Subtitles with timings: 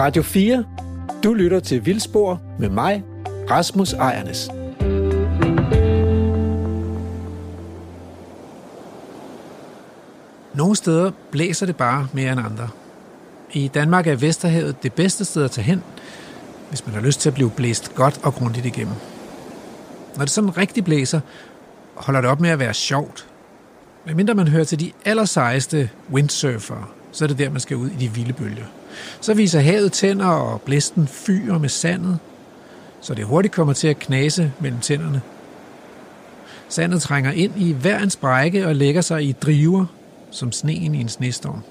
[0.00, 0.64] Radio 4.
[1.24, 3.04] Du lytter til Vildspor med mig,
[3.50, 4.48] Rasmus Ejernes.
[10.54, 12.68] Nogle steder blæser det bare mere end andre.
[13.52, 15.82] I Danmark er Vesterhavet det bedste sted at tage hen,
[16.68, 18.94] hvis man har lyst til at blive blæst godt og grundigt igennem.
[20.16, 21.20] Når det sådan rigtig blæser,
[21.94, 23.26] holder det op med at være sjovt.
[24.06, 27.88] Men mindre man hører til de allersejeste windsurfere, så er det der, man skal ud
[27.90, 28.64] i de vilde bølger.
[29.20, 32.18] Så viser havet tænder, og blæsten fyrer med sandet,
[33.00, 35.22] så det hurtigt kommer til at knase mellem tænderne.
[36.68, 39.86] Sandet trænger ind i hver en sprække og lægger sig i driver,
[40.30, 41.62] som sneen i en snestorm.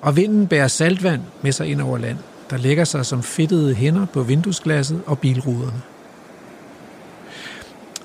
[0.00, 2.18] Og vinden bærer saltvand med sig ind over land,
[2.50, 5.82] der lægger sig som fedtede hænder på vinduesglasset og bilruderne.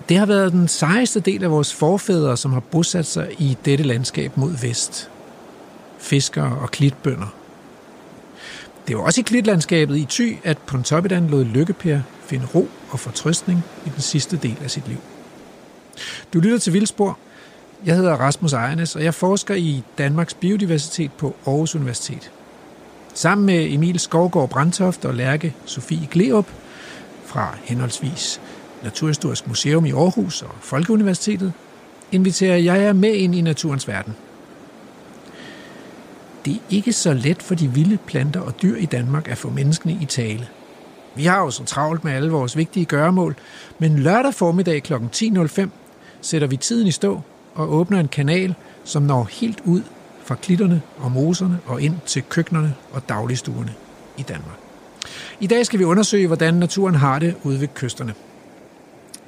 [0.09, 3.83] Det har været den sejeste del af vores forfædre, som har bosat sig i dette
[3.83, 5.09] landskab mod vest.
[5.99, 7.40] Fiskere og klitbønder.
[8.87, 13.63] Det var også i klitlandskabet i Thy, at Pontoppidan lod Lykkeper finde ro og fortrøstning
[13.85, 14.97] i den sidste del af sit liv.
[16.33, 17.17] Du lytter til Vildspor.
[17.85, 22.31] Jeg hedder Rasmus Ejernes, og jeg forsker i Danmarks biodiversitet på Aarhus Universitet.
[23.13, 26.47] Sammen med Emil Skovgaard Brandtoft og Lærke Sofie Gleup
[27.25, 28.41] fra henholdsvis
[28.83, 31.53] Naturhistorisk Museum i Aarhus og Folkeuniversitetet,
[32.11, 34.15] inviterer jeg jer med ind i naturens verden.
[36.45, 39.49] Det er ikke så let for de vilde planter og dyr i Danmark at få
[39.49, 40.47] menneskene i tale.
[41.15, 43.35] Vi har jo så travlt med alle vores vigtige gøremål,
[43.79, 44.93] men lørdag formiddag kl.
[44.93, 45.69] 10.05
[46.21, 47.21] sætter vi tiden i stå
[47.55, 49.81] og åbner en kanal, som når helt ud
[50.23, 53.73] fra klitterne og moserne og ind til køkkenerne og dagligstuerne
[54.17, 54.57] i Danmark.
[55.39, 58.13] I dag skal vi undersøge, hvordan naturen har det ude ved kysterne.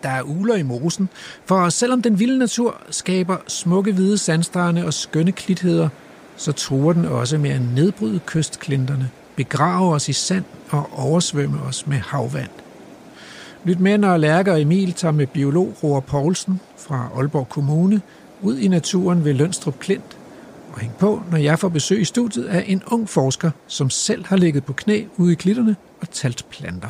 [0.04, 1.10] Der er uler i mosen,
[1.46, 5.90] for selvom den vilde natur skaber smukke hvide sandstrande og skønne klitheder,
[6.36, 11.88] så truer den også med at nedbryde kystklinterne, begrave os i sand og oversvømme os
[11.88, 12.50] med havvand.
[13.64, 18.02] Lyt med, når Lærker Emil tager med biolog Roar Poulsen fra Aalborg Kommune
[18.42, 20.18] ud i naturen ved Lønstrup Klint
[20.74, 24.26] og hæng på, når jeg får besøg i studiet af en ung forsker, som selv
[24.26, 26.90] har ligget på knæ ude i klitterne og talt planter.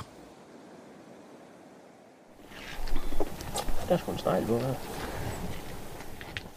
[3.90, 4.92] Der skulle en snegl på her.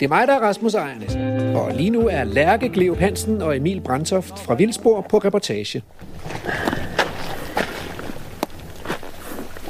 [0.00, 1.14] Det er mig, der er Rasmus Ejernes,
[1.56, 5.82] og lige nu er Lærke Gleo Hansen og Emil Brandtoft fra Vildspor på reportage.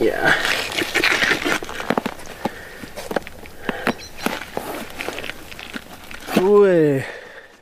[0.01, 0.17] Ja.
[6.41, 7.03] Nu øh,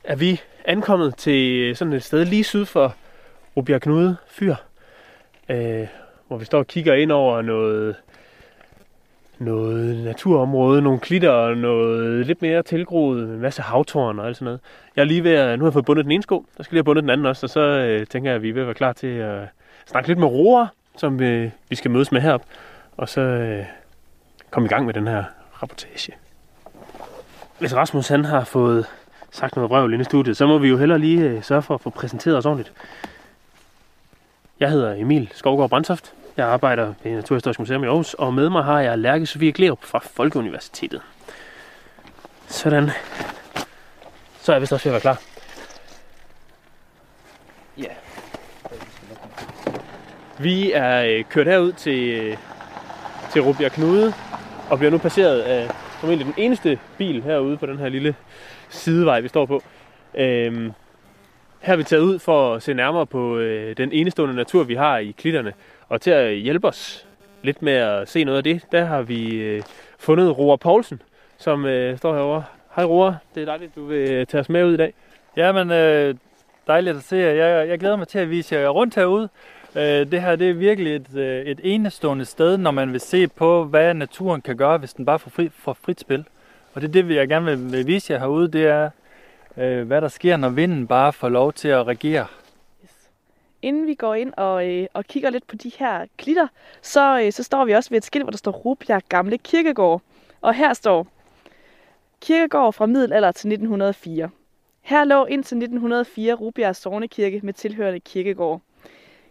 [0.05, 2.95] er vi ankommet til sådan et sted lige syd for
[3.57, 4.55] Rubjerg Knude Fyr,
[5.49, 5.87] øh,
[6.29, 7.97] hvor vi står og kigger ind over noget,
[9.39, 14.45] noget naturområde, nogle klitter og noget lidt mere tilgroet, en masse havtårn og alt sådan
[14.45, 14.61] noget.
[14.97, 16.75] Jeg er lige ved at, nu har jeg fået bundet den ene sko, der skal
[16.75, 18.62] lige have bundet den anden også, og så øh, tænker jeg, at vi er ved
[18.62, 19.41] at være klar til at
[19.87, 22.43] snakke lidt med roer, som øh, vi skal mødes med herop,
[22.97, 23.65] og så øh,
[24.50, 25.25] komme i gang med den her
[25.62, 26.15] rapportage.
[27.59, 28.87] Hvis Rasmus han har fået
[29.31, 31.75] sagt noget røvl inde i studiet, så må vi jo hellere lige øh, sørge for
[31.75, 32.72] at få præsenteret os ordentligt.
[34.61, 36.15] Jeg hedder Emil Skovgaard Brandtoft.
[36.37, 39.84] Jeg arbejder ved Naturhistorisk Museum i Aarhus, og med mig har jeg Lærke Sofie Glerup
[39.84, 41.03] fra Folkeuniversitetet.
[42.47, 42.91] Sådan.
[44.41, 45.22] Så er jeg vist også ved at være klar.
[47.78, 47.95] Ja.
[50.39, 52.37] Vi er øh, kørt herud til, øh,
[53.33, 54.12] til Rubjerg Knude,
[54.71, 55.71] og bliver nu passeret af
[56.01, 58.15] formentlig den eneste bil herude på den her lille
[58.69, 59.62] sidevej, vi står på.
[60.15, 60.72] Øhm,
[61.61, 64.75] her er vi taget ud for at se nærmere på øh, den enestående natur, vi
[64.75, 65.53] har i klitterne.
[65.89, 67.06] Og til at hjælpe os
[67.43, 69.62] lidt med at se noget af det, der har vi øh,
[69.99, 71.03] fundet Roar Poulsen,
[71.39, 72.45] som øh, står herovre.
[72.77, 74.95] Hej Roar, det er dejligt, du vil øh, tage os med ud i dag.
[75.37, 76.15] Jamen, øh,
[76.67, 77.31] dejligt at se jer.
[77.31, 79.28] Jeg, jeg glæder mig til at vise jer rundt herude.
[79.77, 83.28] Øh, det her det er virkelig et, øh, et enestående sted, når man vil se
[83.28, 86.25] på, hvad naturen kan gøre, hvis den bare får, fri, får frit spil.
[86.75, 88.91] Og det er det, jeg gerne vil, vil vise jer herude, det er,
[89.56, 92.27] øh, hvad der sker, når vinden bare får lov til at regere.
[93.65, 96.47] Inden vi går ind og, øh, og kigger lidt på de her klitter,
[96.83, 100.03] så, øh, så står vi også ved et skilt, hvor der står Rubjerg Gamle Kirkegård.
[100.41, 101.07] Og her står
[102.21, 104.31] Kirkegård fra middelalder til 1904.
[104.83, 108.61] Her lå indtil 1904 Rubjerg Sognekirke med tilhørende kirkegård.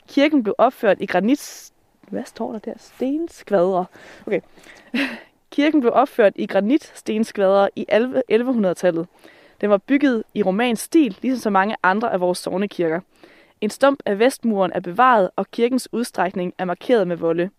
[0.08, 1.72] Kirken blev opført i granit...
[2.10, 2.74] Hvad står der der?
[2.78, 3.86] Stenskvadre.
[4.28, 4.42] Okay.
[5.52, 9.08] Kirken blev opført i granitstenskvadre i 1100-tallet.
[9.62, 13.00] Den var bygget i romansk stil, ligesom så mange andre af vores sognekirker.
[13.64, 17.50] En stump af vestmuren er bevaret, og kirkens udstrækning er markeret med volde.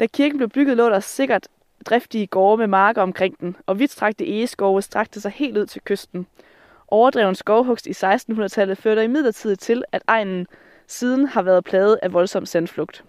[0.00, 1.48] Da kirken blev bygget, lå der sikkert
[1.86, 6.26] driftige gårde med marker omkring den, og vidtstrakte egeskove strakte sig helt ud til kysten.
[6.88, 10.46] Overdreven skovhugst i 1600-tallet førte imidlertid til, at egnen
[10.86, 13.04] siden har været plaget af voldsom sandflugt.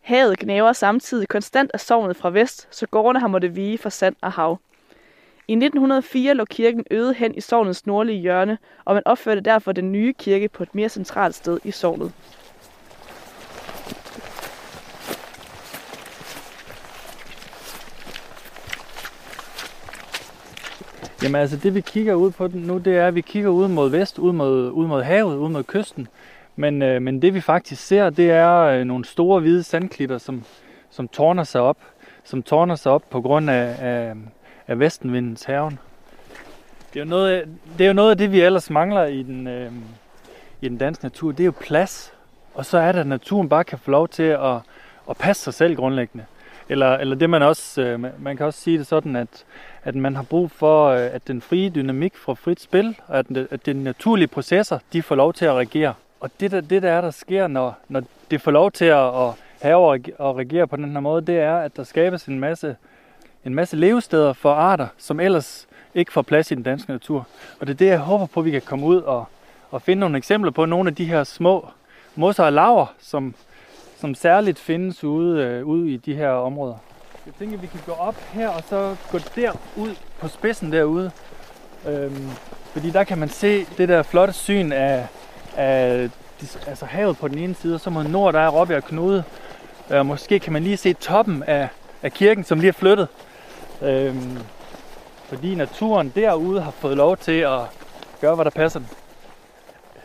[0.00, 4.16] Havet gnæver samtidig konstant af sovnet fra vest, så gårdene har måttet vige for sand
[4.22, 4.58] og hav.
[5.48, 9.92] I 1904 lå kirken øde hen i sovnets nordlige hjørne, og man opførte derfor den
[9.92, 12.12] nye kirke på et mere centralt sted i sovnet.
[21.22, 23.90] Jamen altså det vi kigger ud på nu, det er, at vi kigger ud mod
[23.90, 26.08] vest, ud mod, ud mod havet, ud mod kysten.
[26.56, 30.44] Men, øh, men det vi faktisk ser, det er øh, nogle store hvide sandklitter, som,
[30.90, 31.78] som tårner sig op.
[32.24, 34.14] Som tårner sig op på grund af, af,
[34.68, 35.78] af vestenvindens haven.
[36.94, 37.48] Det er, jo noget,
[37.78, 39.72] det er jo noget af det, vi ellers mangler i den, øh,
[40.60, 41.32] i den danske natur.
[41.32, 42.12] Det er jo plads.
[42.54, 44.56] Og så er det, at naturen bare kan få lov til at,
[45.10, 46.24] at passe sig selv grundlæggende.
[46.68, 49.44] Eller, eller det man også, øh, man kan også sige det sådan, at,
[49.84, 53.26] at man har brug for, øh, at den frie dynamik fra frit spil, og at,
[53.36, 55.94] at de naturlige processer, de får lov til at reagere.
[56.20, 59.06] Og det der, det der er, der sker, når, når det får lov til at,
[59.06, 62.76] at have og regere på den her måde, det er, at der skabes en masse,
[63.46, 67.26] en masse levesteder for arter, som ellers ikke får plads i den danske natur.
[67.60, 69.24] Og det er det, jeg håber på, at vi kan komme ud og,
[69.70, 71.68] og finde nogle eksempler på nogle af de her små
[72.14, 73.34] mosser og laver, som,
[74.00, 76.74] som særligt findes ude, øh, ude i de her områder.
[77.26, 81.10] Jeg tænker, at vi kan gå op her og så gå derud på spidsen derude.
[81.88, 82.30] Øhm,
[82.72, 85.06] fordi der kan man se det der flotte syn af,
[85.56, 86.08] af
[86.66, 89.24] altså havet på den ene side, og så mod nord, der er Robbjerg Knude.
[89.90, 91.68] Øh, og øh, måske kan man lige se toppen af,
[92.02, 93.08] af kirken, som lige er flyttet.
[93.82, 94.38] Øhm,
[95.28, 97.60] fordi naturen derude har fået lov til at
[98.20, 98.88] gøre, hvad der passer den.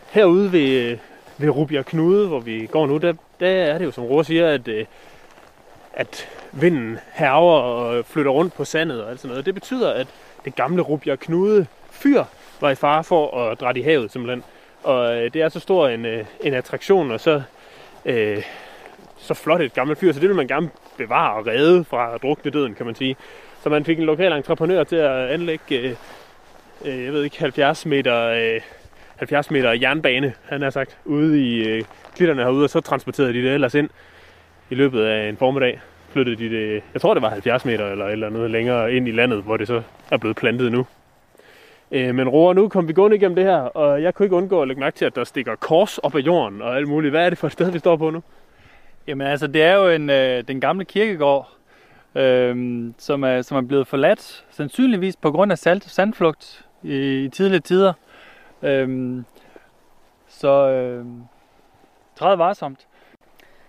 [0.10, 0.98] Herude ved,
[1.38, 4.48] ved Rubia Knude, hvor vi går nu, der, der er det jo, som Roar siger,
[4.48, 4.86] at, øh,
[5.94, 9.46] at vinden herver og flytter rundt på sandet og alt sådan noget.
[9.46, 10.08] Det betyder, at
[10.46, 12.24] det gamle Rubia Knude fyr
[12.62, 14.44] var i fare for at drætte i havet simpelthen.
[14.84, 17.42] Og øh, det er så stor en, øh, en attraktion, og så,
[18.06, 18.44] øh,
[19.18, 22.52] så flot et gammelt fyr, så det vil man gerne bevare og redde fra drukne
[22.52, 23.16] døden, kan man sige.
[23.64, 25.96] Så man fik en lokal entreprenør til at anlægge, øh,
[26.86, 28.62] øh, jeg ved ikke, 70 meter, øh,
[29.16, 31.84] 70 meter jernbane, han har sagt, ude i øh,
[32.16, 33.90] klitterne herude, og så transporterede de det ellers ind
[34.70, 35.82] i løbet af en formiddag.
[36.10, 39.12] Flyttede de det, jeg tror det var 70 meter eller eller noget længere ind i
[39.12, 39.82] landet, hvor det så
[40.12, 40.86] er blevet plantet nu.
[41.92, 44.62] Øh, men Roar, nu kom vi gående igennem det her, og jeg kunne ikke undgå
[44.62, 47.12] at lægge mærke til, at der stikker kors op af jorden og alt muligt.
[47.12, 48.24] Hvad er det for et sted, vi står på nu?
[49.08, 51.50] Jamen altså, det er jo en, øh, den gamle kirkegård,
[52.16, 57.30] øh, som, er, som er blevet forladt, sandsynligvis på grund af salt, sandflugt i, i
[57.30, 57.94] tidligere tider.
[58.62, 59.24] Øh,
[60.28, 61.06] så øh,
[62.16, 62.88] træd varsomt.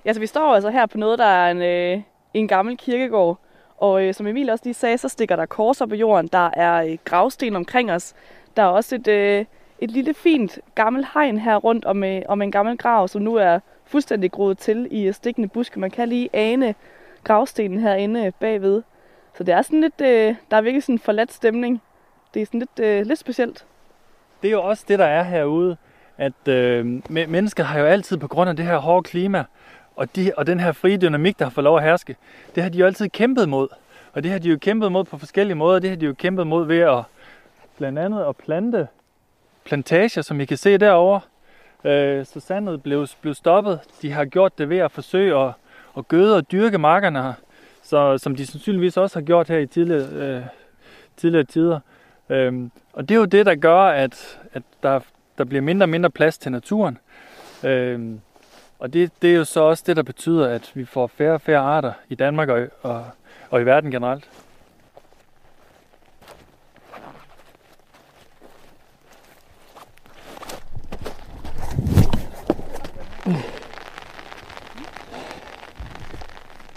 [0.05, 2.03] Ja, så vi står altså her på noget, der er en, øh,
[2.35, 3.39] en gammel kirkegård,
[3.79, 6.29] og øh, som Emil også lige sagde, så stikker der kors op på jorden.
[6.33, 8.15] Der er øh, gravsten omkring os.
[8.57, 9.45] Der er også et, øh,
[9.79, 13.35] et lille fint gammelt hegn her rundt om, øh, om en gammel grav, som nu
[13.35, 15.81] er fuldstændig groet til i øh, stikkende buske.
[15.81, 16.75] Man kan lige ane
[17.25, 18.83] gravstenen herinde bagved.
[19.37, 21.83] Så det er sådan lidt, øh, der er virkelig sådan en forladt stemning.
[22.35, 23.65] Det er sådan lidt, øh, lidt specielt.
[24.43, 25.77] Det er jo også det, der er herude,
[26.19, 29.45] at øh, mennesker har jo altid på grund af det her hårde klima,
[29.97, 32.17] og, de, og den her frie dynamik, der har fået lov at herske,
[32.55, 33.69] det har de jo altid kæmpet mod.
[34.13, 35.79] Og det har de jo kæmpet mod på forskellige måder.
[35.79, 37.03] Det har de jo kæmpet mod ved at
[37.77, 38.89] blandt andet at plante
[39.65, 41.21] plantager, som I kan se derovre.
[41.85, 43.81] Øh, så sandet blev, blev stoppet.
[44.03, 45.53] De har gjort det ved at forsøge at,
[45.99, 47.33] at gøde og dyrke markerne her,
[47.83, 50.43] så, som de sandsynligvis også har gjort her i tidligere, øh,
[51.17, 51.81] tidligere tider.
[52.29, 55.01] Øhm, og det er jo det, der gør, at, at der,
[55.39, 56.99] der bliver mindre og mindre plads til naturen.
[57.65, 58.21] Øhm,
[58.79, 61.41] og det, det er jo så også det, der betyder, at vi får færre og
[61.41, 63.05] færre arter i Danmark og, og,
[63.51, 64.29] og i verden generelt.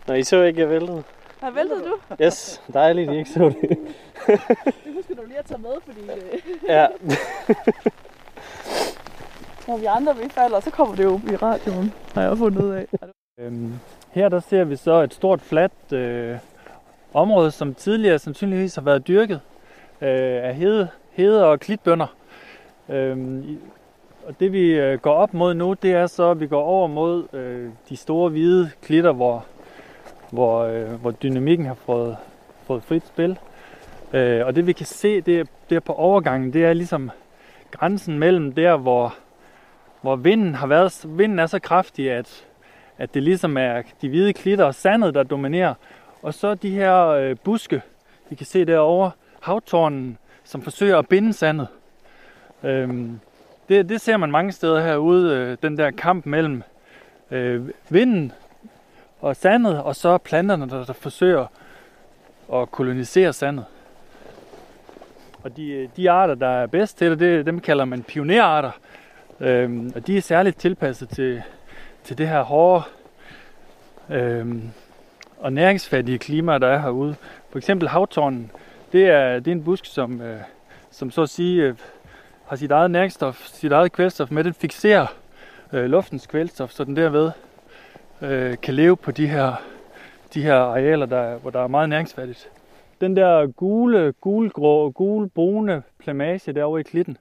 [0.08, 1.04] Nå, I så ikke, jeg væltede.
[1.40, 1.98] Har væltet du?
[2.24, 3.70] Yes, dejligt, I ikke så det.
[4.28, 6.40] Det husker du lige at tage med, fordi øh,
[6.76, 6.88] ja.
[9.68, 12.72] når vi andre vi falder, så kommer det jo i radioen, har jeg fundet ud
[12.72, 12.86] af.
[13.40, 13.74] Øhm,
[14.12, 16.38] her der ser vi så et stort fladt øh,
[17.14, 19.42] område, som tidligere sandsynligvis har været dyrket
[20.02, 22.16] øh, af hede, hede og klitbønder.
[22.90, 23.60] Øhm,
[24.28, 26.88] og det vi øh, går op mod nu, det er så, at vi går over
[26.88, 29.46] mod øh, de store hvide klitter, hvor,
[30.36, 32.18] hvor, øh, hvor dynamikken har fået,
[32.68, 33.40] fået frit spil.
[34.14, 37.12] Øh, og det vi kan se, det er, det er på overgangen, det er ligesom
[37.72, 39.16] grænsen mellem der, hvor,
[40.02, 42.46] hvor vinden har været, vinden er så kraftig, at,
[42.98, 45.74] at det ligesom er de hvide klitter og sandet, der dominerer.
[46.22, 47.82] Og så de her øh, buske,
[48.30, 49.12] vi kan se derovre,
[49.42, 51.68] havtårnen, som forsøger at binde sandet.
[52.64, 53.20] Øhm,
[53.70, 56.64] det, det ser man mange steder herude, øh, den der kamp mellem
[57.32, 58.32] øh, vinden
[59.22, 61.46] og sandet, og så planterne, der, der forsøger
[62.54, 63.66] at kolonisere sandet.
[65.44, 68.72] Og de, de arter, der er bedst til det, det dem kalder man pionerarter.
[69.40, 71.44] Øhm, og de er særligt tilpasset til,
[72.04, 72.84] til det her hårde
[74.10, 74.70] øhm,
[75.38, 77.16] og næringsfattige klima, der er herude.
[77.50, 78.52] For eksempel havtornen,
[78.92, 80.40] det er, det er en busk, som, øh,
[80.92, 81.76] som så at sige øh,
[82.48, 84.44] har sit eget næringsstof, sit eget kvælstof med.
[84.44, 85.08] Den fixerer
[85.74, 87.32] øh, luftens kvælstof, så den derved
[88.22, 89.64] øh, kan leve på de her,
[90.34, 92.50] de her arealer, der, hvor der er meget næringsfattigt.
[93.02, 97.18] Den der gule, gulgrå, gulbrune plamage derovre i klitten,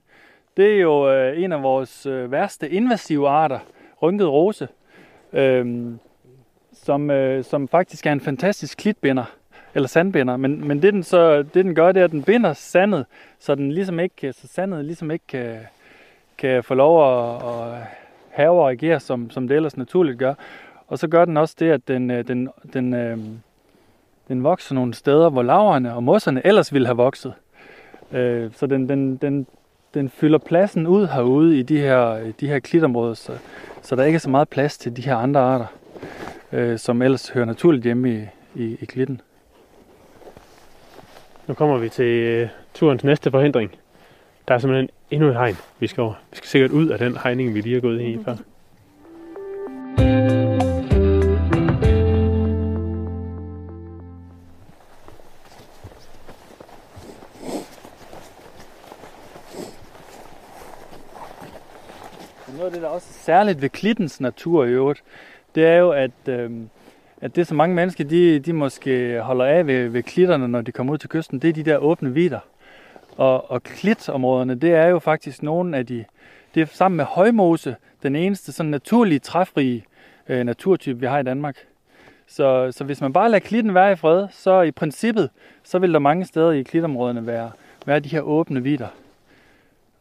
[0.57, 3.59] det er jo øh, en af vores øh, værste invasive arter,
[4.01, 4.67] rynket rose,
[5.33, 5.91] øh,
[6.73, 9.25] som, øh, som faktisk er en fantastisk klitbinder,
[9.73, 10.37] eller sandbinder.
[10.37, 13.05] Men, men det, den så, det den gør, det er, at den binder sandet,
[13.39, 15.57] så, den ligesom ikke, øh, så sandet ligesom ikke kan,
[16.37, 17.81] kan få lov at, at
[18.29, 20.33] have og agere, som, som det ellers naturligt gør.
[20.87, 23.17] Og så gør den også det, at den, øh, den, den, øh,
[24.27, 27.33] den vokser nogle steder, hvor laverne og mosserne ellers ville have vokset.
[28.11, 29.47] Øh, så den, den, den,
[29.93, 33.37] den fylder pladsen ud herude i de her, de her klitområder, så,
[33.81, 35.65] så der ikke er så meget plads til de her andre arter,
[36.51, 38.25] øh, som ellers hører naturligt hjemme i,
[38.55, 39.21] i, i klitten.
[41.47, 43.71] Nu kommer vi til øh, turens næste forhindring.
[44.47, 46.13] Der er simpelthen endnu et hegn, vi skal over.
[46.31, 48.35] Vi skal sikkert ud af den hegning, vi lige har gået ind i før.
[62.95, 65.03] Også særligt ved klittens natur i øvrigt,
[65.55, 66.51] det er jo, at, øh,
[67.21, 70.71] at det, som mange mennesker de, de måske holder af ved, ved klitterne, når de
[70.71, 72.39] kommer ud til kysten, det er de der åbne vider.
[73.17, 76.05] Og, og klitområderne, det er jo faktisk nogle af de,
[76.55, 79.85] det er sammen med højmose, den eneste sådan naturlige træfrige
[80.29, 81.57] øh, naturtype, vi har i Danmark.
[82.27, 85.29] Så, så hvis man bare lader klitten være i fred, så i princippet,
[85.63, 87.51] så vil der mange steder i klitområderne være,
[87.85, 88.87] være de her åbne vider.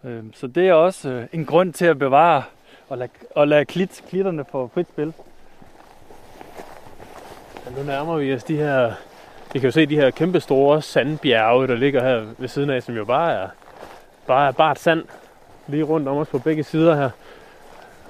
[0.04, 2.42] Øh, så det er også øh, en grund til at bevare
[2.88, 5.12] og lade, og lade klit, klitterne få frit spil.
[7.66, 8.92] Ja, nu nærmer vi os de her...
[9.52, 12.82] Vi kan jo se de her kæmpe store sandbjerge, der ligger her ved siden af,
[12.82, 13.48] som jo bare er,
[14.26, 15.04] bare er bart sand
[15.66, 17.10] lige rundt om os på begge sider her.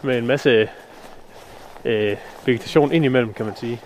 [0.03, 0.69] Med en masse
[1.85, 2.17] øh,
[2.47, 3.81] vegetation indimellem, kan man sige.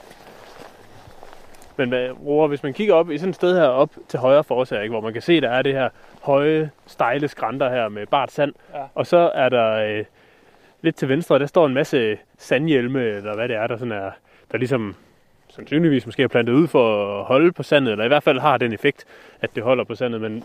[1.76, 4.44] Men hvad, Roar, hvis man kigger op i sådan et sted her op til højre
[4.44, 5.88] for os her, ikke, hvor man kan se, der er det her
[6.22, 8.54] høje, stejle skrænter her med bart sand.
[8.74, 8.82] Ja.
[8.94, 10.04] Og så er der øh,
[10.82, 14.10] lidt til venstre, der står en masse sandhjelme, eller hvad det er, der sådan er,
[14.52, 14.94] der ligesom
[15.48, 18.56] sandsynligvis måske er plantet ud for at holde på sandet, eller i hvert fald har
[18.56, 19.04] den effekt,
[19.40, 20.20] at det holder på sandet.
[20.20, 20.44] Men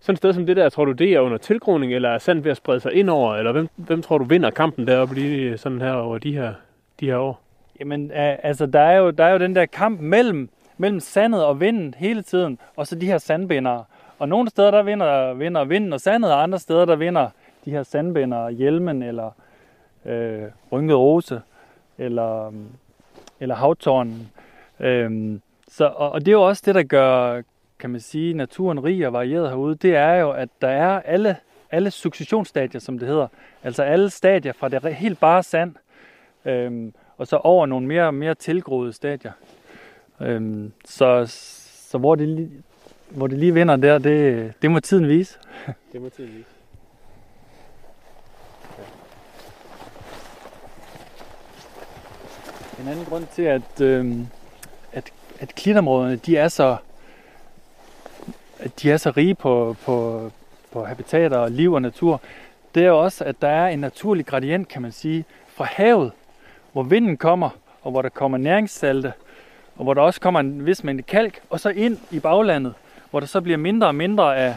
[0.00, 2.42] sådan et sted som det der, tror du, det er under tilgroning, eller er sand
[2.42, 5.58] ved at sprede sig ind over, eller hvem, hvem tror du vinder kampen deroppe lige
[5.58, 6.52] sådan her over de her,
[7.00, 7.40] de her år?
[7.80, 10.48] Jamen, altså, der er, jo, der er jo den der kamp mellem,
[10.78, 13.84] mellem sandet og vinden hele tiden, og så de her sandbindere.
[14.18, 17.28] Og nogle steder, der vinder, vinder vinden og sandet, og andre steder, der vinder
[17.64, 19.30] de her sandbindere, hjelmen, eller
[20.06, 20.42] øh,
[20.72, 21.40] rynket rose,
[21.98, 22.52] eller,
[23.40, 24.30] eller havtårnen.
[24.80, 27.42] Øhm, så, og, og det er jo også det, der gør,
[27.78, 29.74] kan man sige, naturen rig og varieret herude.
[29.74, 31.36] Det er jo, at der er alle,
[31.70, 33.28] alle successionsstadier, som det hedder.
[33.62, 35.74] Altså alle stadier fra det helt bare sand,
[36.44, 39.32] øhm, og så over nogle mere, mere tilgroede stadier.
[40.20, 41.24] Øhm, så,
[41.90, 42.50] så hvor det, lige,
[43.10, 45.38] hvor det lige vinder der, det, det må tiden vise.
[45.92, 46.53] Det må tiden vise.
[52.84, 54.16] En anden grund til, at, øh,
[54.92, 56.76] at, at klitområderne, de er så,
[58.58, 60.30] at de er så rige på, på,
[60.72, 62.20] på habitater og liv og natur,
[62.74, 66.12] det er også, at der er en naturlig gradient, kan man sige, fra havet,
[66.72, 67.50] hvor vinden kommer,
[67.82, 69.12] og hvor der kommer næringssalte,
[69.76, 72.74] og hvor der også kommer en vis mængde kalk, og så ind i baglandet,
[73.10, 74.56] hvor der så bliver mindre og mindre af,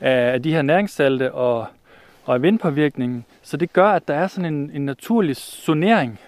[0.00, 1.66] af de her næringssalte og,
[2.24, 3.24] og af vindpåvirkningen.
[3.42, 6.18] Så det gør, at der er sådan en, en naturlig zonering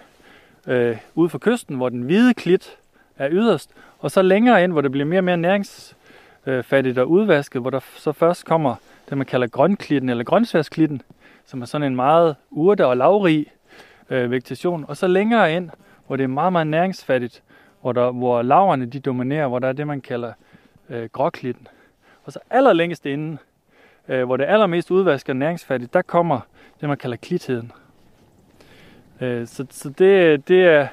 [0.67, 2.77] øh, ude for kysten, hvor den hvide klit
[3.17, 7.61] er yderst, og så længere ind, hvor det bliver mere og mere næringsfattigt og udvasket,
[7.61, 8.75] hvor der så først kommer
[9.09, 11.01] det, man kalder grønklitten eller grøntsværsklitten,
[11.45, 13.45] som er sådan en meget urte- og lavrig
[14.09, 14.85] øh, vegetation.
[14.87, 15.69] Og så længere ind,
[16.07, 17.43] hvor det er meget, meget næringsfattigt,
[17.81, 20.33] hvor, der, hvor laverne de dominerer, hvor der er det, man kalder
[20.89, 21.67] øh, gråklitten.
[22.23, 23.37] Og så allerlængst inde,
[24.07, 26.39] øh, hvor det er allermest udvasket og næringsfattigt, der kommer
[26.81, 27.71] det, man kalder klitheden.
[29.21, 30.87] Øh, så så det, det, er,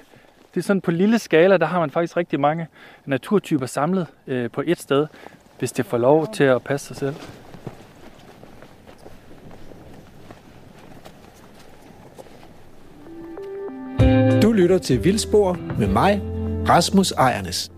[0.54, 2.66] det er sådan på lille skala, der har man faktisk rigtig mange
[3.06, 5.06] naturtyper samlet øh, på et sted,
[5.58, 7.14] hvis det får lov til at passe sig selv.
[14.42, 16.20] Du lytter til Vildspor med mig,
[16.68, 17.72] Rasmus Ejernes.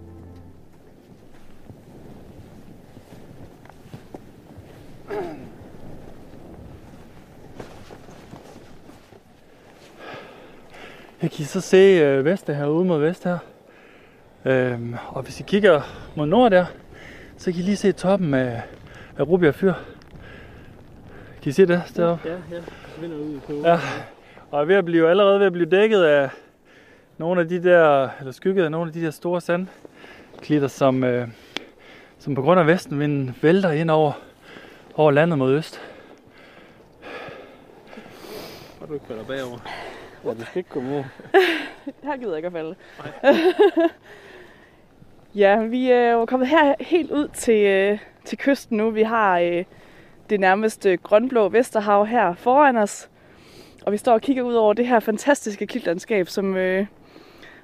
[11.25, 13.39] Jeg kan så se øh, vest her ude mod vest her.
[14.45, 15.81] Øhm, og hvis I kigger
[16.17, 16.67] mod nord der,
[17.37, 18.63] så kan I lige se toppen af,
[19.19, 19.73] af Rubjerg Fyr.
[21.43, 22.29] Kan I se det deroppe?
[22.29, 22.63] Ja, ja.
[23.01, 23.53] Vinder ud på.
[23.53, 23.79] Ja.
[24.51, 26.31] Og er ved at blive, allerede ved at blive dækket af
[27.19, 31.29] nogle af de der, eller skygget af nogle af de der store sandklitter, som, øh,
[32.19, 34.13] som på grund af vestenvinden vælter ind over,
[34.95, 35.81] over landet mod øst.
[38.81, 39.84] Og du ikke falder bagover.
[40.25, 41.05] Ja, du skal ikke komme ud.
[42.03, 42.75] Her gider jeg ikke at falde.
[45.43, 48.91] ja, vi øh, er jo kommet her helt ud til, øh, til kysten nu.
[48.91, 49.65] Vi har øh,
[50.31, 53.11] det nærmeste grønblå Vesterhav her foran os.
[53.87, 56.87] Og vi står og kigger ud over det her fantastiske klitlandskab, som, øh,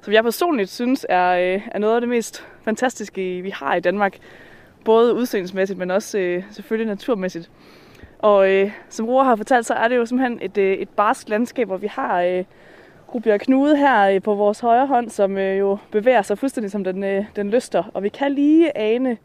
[0.03, 3.81] som jeg personligt synes er, øh, er noget af det mest fantastiske, vi har i
[3.81, 4.19] Danmark.
[4.85, 7.51] Både udseendsmæssigt, men også øh, selvfølgelig naturmæssigt.
[8.23, 11.29] Og øh, som Roar har fortalt, så er det jo simpelthen et, øh, et barsk
[11.29, 12.45] landskab, hvor vi har øh,
[13.15, 16.85] Rubjerg Knude her øh, på vores højre hånd, som øh, jo bevæger sig fuldstændig som
[16.85, 17.85] den, øh, den lyster.
[17.95, 19.19] Og vi kan lige ane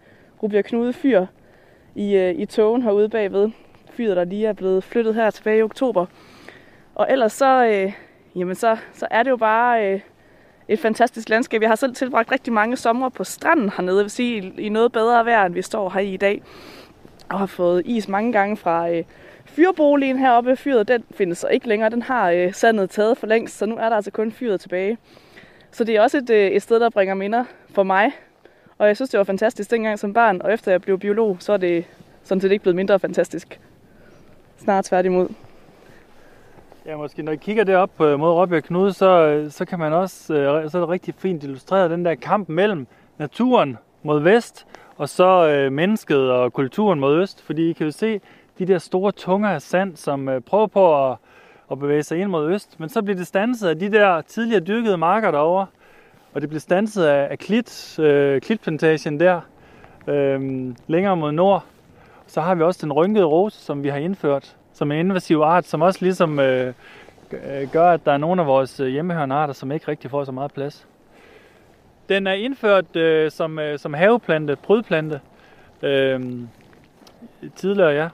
[0.43, 1.25] Rubjerg Knude fyr
[1.95, 3.49] i, øh, i togen herude bagved.
[3.89, 6.05] Fyret, der lige er blevet flyttet her tilbage i oktober.
[6.95, 7.93] Og ellers så, øh,
[8.35, 9.99] jamen så, så er det jo bare øh,
[10.67, 11.61] et fantastisk landskab.
[11.61, 14.69] Jeg har selv tilbragt rigtig mange somre på stranden hernede, jeg vil sige, i, i
[14.69, 16.41] noget bedre vejr, end vi står her i i dag.
[17.29, 19.03] Og har fået is mange gange fra øh,
[19.45, 20.55] fyrboligen heroppe.
[20.55, 21.89] Fyret, den findes så ikke længere.
[21.89, 24.97] Den har øh, sandet taget for længst, så nu er der altså kun fyret tilbage.
[25.71, 28.11] Så det er også et, øh, et sted, der bringer minder for mig.
[28.77, 31.53] Og jeg synes, det var fantastisk dengang som barn, og efter jeg blev biolog, så
[31.53, 31.85] er det
[32.23, 33.59] sådan set ikke blevet mindre fantastisk.
[34.57, 35.29] Snart tværtimod.
[36.85, 39.93] Ja, måske når I kigger derop på mod Råbjerg Knude, så, øh, så kan man
[39.93, 44.67] også, øh, så er det rigtig fint illustreret den der kamp mellem naturen mod vest,
[44.97, 47.41] og så øh, mennesket og kulturen mod øst.
[47.41, 48.21] Fordi I kan jo se
[48.59, 51.17] de der store tunger af sand, som øh, prøver på at,
[51.71, 52.79] at bevæge sig ind mod øst.
[52.79, 55.67] Men så bliver det stanset af de der tidligere dyrkede marker derovre.
[56.33, 59.41] Og det bliver stanset af, af klit, øh, klitplantagen der,
[60.07, 61.63] øh, længere mod nord.
[62.27, 65.65] Så har vi også den rynkede rose, som vi har indført som en invasiv art,
[65.65, 66.73] som også ligesom øh,
[67.31, 70.23] øh, gør, at der er nogle af vores øh, hjemmehørende arter, som ikke rigtig får
[70.23, 70.87] så meget plads.
[72.09, 75.19] Den er indført øh, som, øh, som haveplante, prydplante,
[75.81, 76.21] øh,
[77.55, 78.07] tidligere, ja.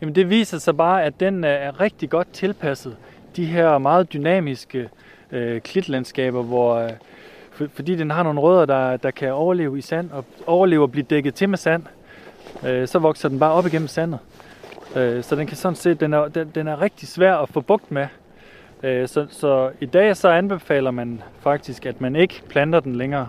[0.00, 2.96] Jamen det viser sig bare, at den øh, er rigtig godt tilpasset
[3.36, 4.88] de her meget dynamiske
[5.32, 6.90] øh, klitlandskaber, hvor, øh,
[7.52, 10.92] for, fordi den har nogle rødder, der, der kan overleve i sand, og overleve og
[10.92, 11.82] blive dækket til med sand,
[12.66, 14.18] øh, så vokser den bare op igennem sandet.
[14.96, 17.60] Øh, så den kan sådan set, den er, den, den er rigtig svær at få
[17.60, 18.06] bugt med.
[18.82, 23.28] Øh, så, så i dag så anbefaler man faktisk, at man ikke planter den længere,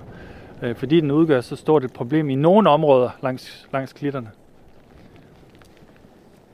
[0.61, 4.31] øh, fordi den udgør så stort et problem i nogle områder langs, langs klitterne.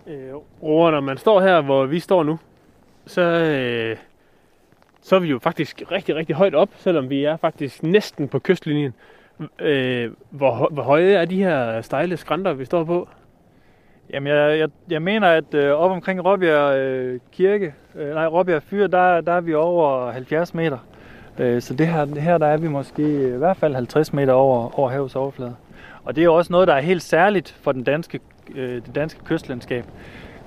[0.07, 2.39] Øh, og når man står her, hvor vi står nu,
[3.05, 3.97] så, øh,
[5.01, 8.39] så er vi jo faktisk rigtig, rigtig højt op, selvom vi er faktisk næsten på
[8.39, 8.93] kystlinjen.
[9.59, 13.07] Øh, hvor, hvor høje er de her stejle skrænter, vi står på?
[14.13, 18.63] Jamen, jeg, jeg, jeg mener, at øh, op omkring Råbjerg øh, Kirke, øh, nej, Råbjerg
[18.63, 20.77] Fyr, der, der er vi over 70 meter.
[21.39, 24.79] Øh, så det her, her, der er vi måske i hvert fald 50 meter over,
[24.79, 25.55] over havets overflade.
[26.03, 28.19] Og det er jo også noget, der er helt særligt for den danske,
[28.55, 29.85] øh, det danske kystlandskab.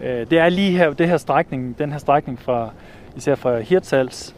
[0.02, 2.70] Øh, det er lige her, det her strækning, den her strækning fra,
[3.16, 4.36] især fra Hirtshals,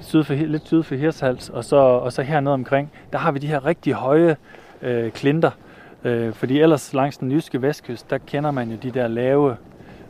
[0.00, 3.38] syd for, lidt syd for Hirtshals, og så, og så hernede omkring, der har vi
[3.38, 4.36] de her rigtig høje
[4.82, 5.50] øh, klinter,
[6.04, 9.56] Øh, fordi ellers langs den jyske vestkyst, der kender man jo de der lave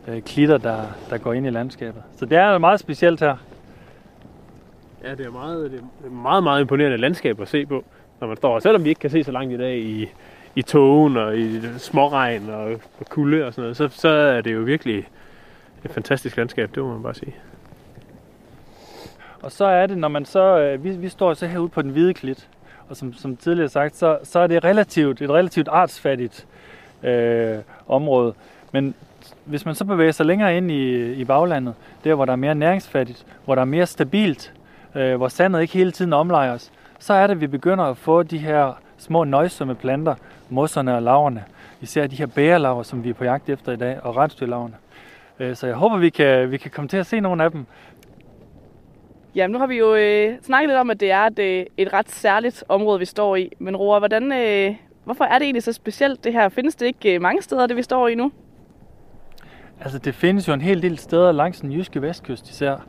[0.08, 2.02] øh, klitter, der, der går ind i landskabet.
[2.16, 3.36] Så det er meget specielt her.
[5.04, 7.84] Ja, det er meget, det er meget, meget imponerende landskab at se på,
[8.20, 8.58] når man står.
[8.58, 10.08] Selvom vi ikke kan se så langt i dag i,
[10.54, 14.54] i togen og i småregn og, og kulde og sådan noget, så, så er det
[14.54, 15.08] jo virkelig
[15.84, 17.34] et fantastisk landskab, det må man bare sige.
[19.42, 21.90] Og så er det, når man så, øh, vi, vi står så herude på den
[21.90, 22.48] hvide klit,
[22.88, 26.46] og som, som tidligere sagt, så, så er det relativt, et relativt artsfattigt
[27.02, 28.34] øh, område.
[28.72, 28.94] Men
[29.44, 32.54] hvis man så bevæger sig længere ind i, i baglandet, der hvor der er mere
[32.54, 34.52] næringsfattigt, hvor der er mere stabilt,
[34.94, 38.22] øh, hvor sandet ikke hele tiden omlejes, så er det, at vi begynder at få
[38.22, 40.14] de her små nøjsomme planter,
[40.48, 41.44] mosserne og laverne.
[41.80, 44.74] Især de her bærelaver, som vi er på jagt efter i dag, og rensdyrlaverne.
[45.38, 47.66] Øh, så jeg håber, vi kan, vi kan komme til at se nogle af dem.
[49.36, 51.92] Jamen, nu har vi jo øh, snakket lidt om, at det er et, øh, et
[51.92, 53.52] ret særligt område, vi står i.
[53.58, 56.48] Men Roar, hvordan, øh, hvorfor er det egentlig så specielt det her?
[56.48, 58.32] Findes det ikke øh, mange steder, det vi står i nu?
[59.80, 62.86] Altså, det findes jo en hel del steder langs den jyske vestkyst især.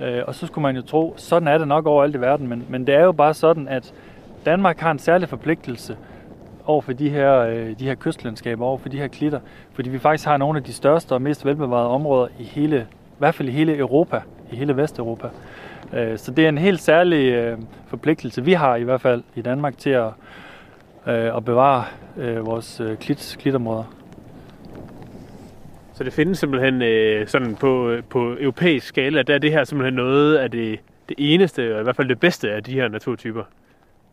[0.00, 2.66] Øh, og så skulle man jo tro, sådan er det nok overalt i verden, men,
[2.68, 3.94] men det er jo bare sådan, at
[4.44, 5.96] Danmark har en særlig forpligtelse
[6.66, 9.40] over for de her, øh, de her kystlandskaber, over for de her klitter,
[9.72, 13.18] fordi vi faktisk har nogle af de største og mest velbevarede områder i hele, i
[13.18, 14.20] hvert fald i hele Europa,
[14.52, 15.28] i hele Vesteuropa.
[15.92, 19.42] Øh, så det er en helt særlig øh, forpligtelse, vi har i hvert fald i
[19.42, 20.10] Danmark til at,
[21.06, 21.84] øh, at bevare
[22.44, 23.84] vores klit, klitområder.
[25.96, 29.94] Så det findes simpelthen øh, sådan på, på europæisk skala, der er det her simpelthen
[29.94, 33.42] noget af det, det eneste, og i hvert fald det bedste af de her naturtyper.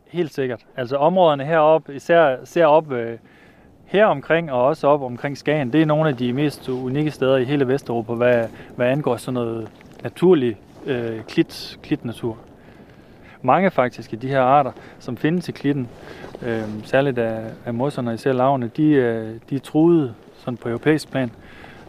[0.08, 0.66] Helt sikkert.
[0.78, 3.18] Altså områderne heroppe, især, især op øh,
[3.86, 7.38] her omkring og også op omkring Skagen, det er nogle af de mest unikke steder
[7.38, 9.68] i hele Vesteuropa, hvad, hvad angår sådan noget
[10.04, 12.38] naturlig øh, klit, klitnatur.
[13.42, 15.88] Mange faktisk af de her arter, som findes i klitten,
[16.42, 20.70] øh, særligt af, af mosserne og især lavene, de, øh, de er truede sådan på
[20.70, 21.32] europæisk plan.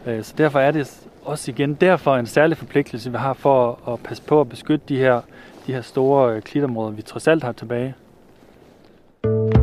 [0.05, 3.99] Øh, så derfor er det også igen derfor en særlig forpligtelse, vi har for at
[3.99, 5.21] passe på at beskytte de her,
[5.67, 7.93] de her store øh, klitområder, vi trods alt har tilbage.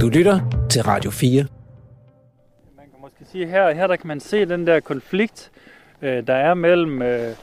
[0.00, 0.40] Du lytter
[0.70, 1.61] til Radio 4
[3.22, 5.50] skal sige, her, her der kan man se den der konflikt,
[6.02, 7.34] øh, der er mellem øh,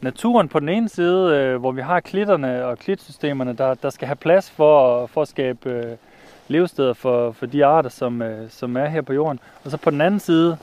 [0.00, 4.06] naturen på den ene side, øh, hvor vi har klitterne og klitsystemerne, der, der skal
[4.06, 5.96] have plads for, for at skabe øh,
[6.48, 9.40] levesteder for, for de arter, som, øh, som er her på jorden.
[9.64, 10.56] Og så på den anden side,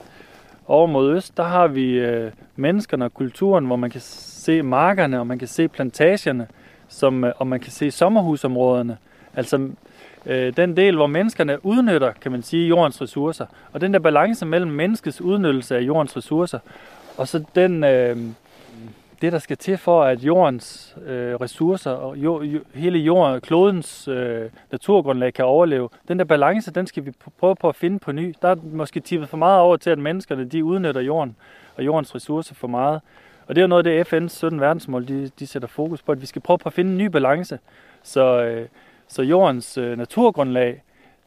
[0.68, 5.20] over mod øst, der har vi øh, menneskerne og kulturen, hvor man kan se markerne,
[5.20, 6.48] og man kan se plantagerne,
[6.88, 8.98] som, øh, og man kan se sommerhusområderne.
[9.36, 9.70] Altså
[10.26, 13.46] øh, den del, hvor menneskerne udnytter, kan man sige, jordens ressourcer.
[13.74, 16.60] Og den der balance mellem menneskets udnyttelse af jordens ressourcer,
[17.18, 18.18] og så den, øh,
[19.22, 24.08] det, der skal til for, at jordens øh, ressourcer og jo, jo, hele jorden, klodens
[24.08, 28.12] øh, naturgrundlag kan overleve, den der balance, den skal vi prøve på at finde på
[28.12, 28.36] ny.
[28.42, 31.36] Der er måske tippet for meget over til, at menneskerne de udnytter jorden
[31.76, 33.02] og jordens ressourcer for meget.
[33.48, 36.12] Og det er jo noget af det, FN's 17 verdensmål, de, de sætter fokus på,
[36.12, 37.60] at vi skal prøve på at finde en ny balance,
[38.04, 38.68] så, øh,
[39.08, 40.84] så jordens øh, naturgrundlag,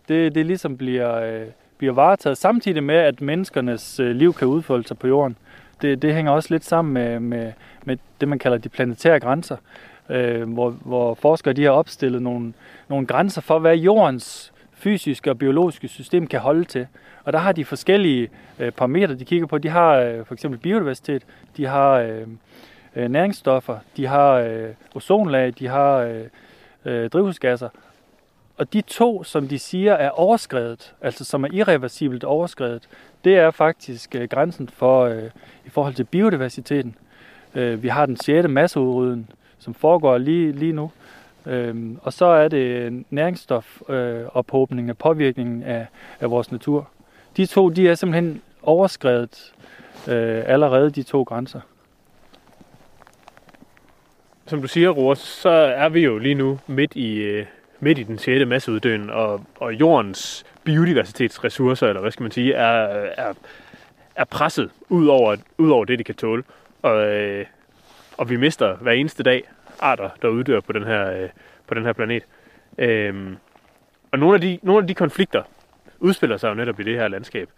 [0.08, 1.46] det, det ligesom bliver, øh,
[1.78, 5.36] bliver varetaget samtidig med, at menneskernes øh, liv kan udfolde sig på jorden
[5.82, 7.52] det, det hænger også lidt sammen med, med,
[7.84, 9.56] med det, man kalder de planetære grænser,
[10.10, 12.52] øh, hvor, hvor forskere de har opstillet nogle,
[12.88, 16.86] nogle grænser for, hvad jordens fysiske og biologiske system kan holde til.
[17.24, 19.58] Og der har de forskellige øh, parametre, de kigger på.
[19.58, 21.22] De har øh, for eksempel biodiversitet,
[21.56, 22.26] de har øh,
[22.96, 26.24] øh, næringsstoffer, de har øh, ozonlag, de har øh,
[26.84, 27.68] øh, drivhusgasser.
[28.56, 32.88] Og de to, som de siger er overskrevet, altså som er irreversibelt overskrevet,
[33.24, 35.22] det er faktisk øh, grænsen for øh,
[35.66, 36.96] i forhold til biodiversiteten.
[37.54, 38.48] Øh, vi har den 6.
[38.48, 40.90] masseudrydden, som foregår lige, lige nu.
[41.46, 45.86] Øhm, og så er det næringsstofophobningen øh, og påvirkningen af,
[46.20, 46.88] af vores natur.
[47.36, 49.52] De to, de er simpelthen overskrevet
[50.08, 51.60] øh, allerede, de to grænser.
[54.48, 57.46] Som du siger, Roar, så er vi jo lige nu midt i, øh,
[57.80, 58.46] midt i den 6.
[58.46, 63.32] masseuddøen, og, og jordens biodiversitetsressourcer, eller hvad skal man sige, er, er,
[64.14, 66.44] er presset ud over, ud over det, de kan tåle.
[66.82, 67.46] Og, øh,
[68.16, 69.42] og vi mister hver eneste dag
[69.80, 71.28] arter, der uddør på den her, øh,
[71.66, 72.22] på den her planet.
[72.78, 73.36] Øhm,
[74.12, 75.42] og nogle af, de, nogle af de konflikter
[75.98, 77.48] udspiller sig jo netop i det her landskab.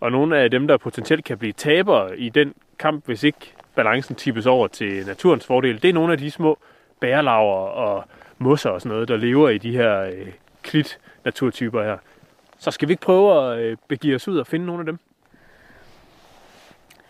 [0.00, 4.16] Og nogle af dem, der potentielt kan blive tabere i den kamp, hvis ikke balancen
[4.16, 6.58] tippes over til naturens fordel, det er nogle af de små
[7.00, 8.04] bærelaver og
[8.38, 10.26] mosser og sådan noget, der lever i de her øh,
[10.62, 11.98] klit-naturtyper her.
[12.58, 14.98] Så skal vi ikke prøve at øh, begive os ud og finde nogle af dem?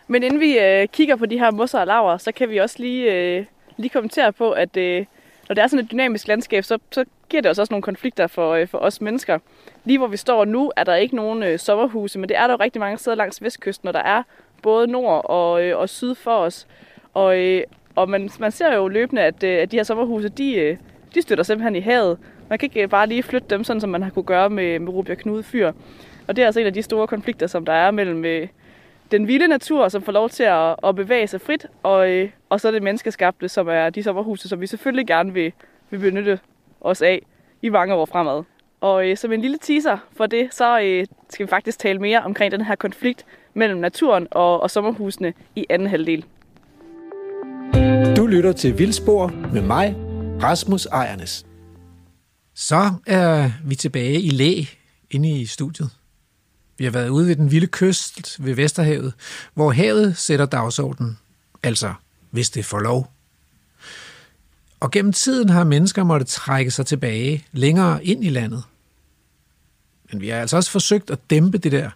[0.07, 2.75] Men inden vi øh, kigger på de her mosser og laver, så kan vi også
[2.79, 3.45] lige, øh,
[3.77, 5.05] lige kommentere på, at øh,
[5.47, 8.53] når det er sådan et dynamisk landskab, så, så giver det også nogle konflikter for,
[8.53, 9.39] øh, for os mennesker.
[9.85, 12.53] Lige hvor vi står nu, er der ikke nogen øh, sommerhuse, men det er der
[12.53, 14.23] jo rigtig mange steder langs vestkysten, når der er
[14.61, 16.67] både nord og, øh, og syd for os.
[17.13, 17.63] Og, øh,
[17.95, 20.77] og man, man ser jo løbende, at, øh, at de her sommerhuse, de, øh,
[21.15, 22.17] de støtter simpelthen i havet.
[22.49, 24.79] Man kan ikke øh, bare lige flytte dem, sådan som man har kunne gøre med,
[24.79, 25.71] med Rubia Knude Fyr.
[26.27, 28.47] Og det er altså en af de store konflikter, som der er mellem øh,
[29.11, 32.61] den vilde natur, som får lov til at, at bevæge sig frit, og, øh, og
[32.61, 35.53] så det menneskeskabte, som er de sommerhuse, som vi selvfølgelig gerne vil,
[35.89, 36.39] vil benytte
[36.81, 37.21] os af
[37.61, 38.43] i mange år fremad.
[38.81, 42.21] Og øh, som en lille teaser for det, så øh, skal vi faktisk tale mere
[42.21, 46.25] omkring den her konflikt mellem naturen og, og sommerhusene i anden halvdel.
[48.17, 49.95] Du lytter til Vildspor med mig,
[50.43, 51.45] Rasmus Ejernes.
[52.55, 54.63] Så er vi tilbage i læ
[55.11, 55.89] inde i studiet.
[56.77, 59.13] Vi har været ude ved den vilde kyst ved Vesterhavet,
[59.53, 61.17] hvor havet sætter dagsordenen,
[61.63, 61.93] altså
[62.31, 63.11] hvis det får lov.
[64.79, 68.63] Og gennem tiden har mennesker måtte trække sig tilbage længere ind i landet.
[70.11, 71.89] Men vi har altså også forsøgt at dæmpe det der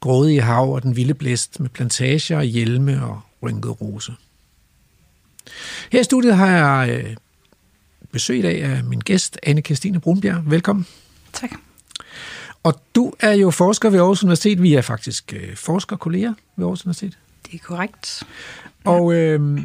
[0.00, 4.12] grådige hav og den vilde blæst med plantager, hjelme og rynket rose.
[5.92, 7.16] Her i studiet har jeg øh,
[8.12, 10.50] besøg i dag af min gæst, anne Christine Brunbjerg.
[10.50, 10.86] Velkommen.
[11.32, 11.50] Tak.
[12.62, 14.62] Og du er jo forsker ved Aarhus Universitet.
[14.62, 17.18] Vi er faktisk øh, forskerkolleger ved Aarhus Universitet.
[17.46, 18.22] Det er korrekt.
[18.84, 19.60] Og, øh,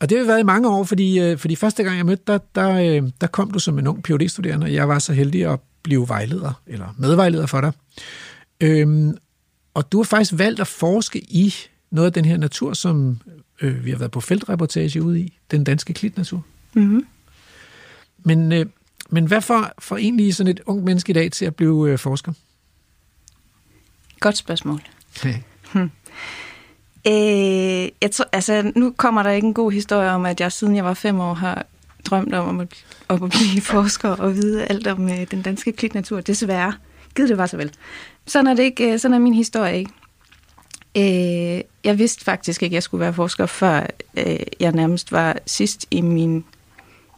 [0.00, 2.40] og det har været i mange år, fordi, øh, fordi første gang jeg mødte dig,
[2.54, 5.52] der, øh, der kom du som en ung phd studerende og jeg var så heldig
[5.52, 7.72] at blive vejleder, eller medvejleder for dig.
[8.60, 9.14] Øh,
[9.74, 11.54] og du har faktisk valgt at forske i
[11.90, 13.20] noget af den her natur, som
[13.60, 16.44] øh, vi har været på feltreportage ude i, den danske klitnatur.
[16.74, 17.06] Mm-hmm.
[18.18, 18.66] Men, øh,
[19.10, 21.98] men hvad får, får egentlig sådan et ung menneske i dag til at blive øh,
[21.98, 22.32] forsker?
[24.20, 24.82] Godt spørgsmål.
[25.24, 25.40] Ja.
[27.06, 30.76] Øh, jeg tror, altså, nu kommer der ikke en god historie om, at jeg siden
[30.76, 31.66] jeg var fem år har
[32.04, 32.68] drømt om at,
[33.08, 36.20] om at blive forsker og vide alt om øh, den danske klitnatur.
[36.20, 36.72] Desværre.
[37.14, 37.72] Gid det var så vel.
[38.26, 39.90] Sådan er, det ikke, øh, sådan er min historie ikke.
[40.96, 45.38] Øh, jeg vidste faktisk ikke, at jeg skulle være forsker, før øh, jeg nærmest var
[45.46, 46.44] sidst i, min,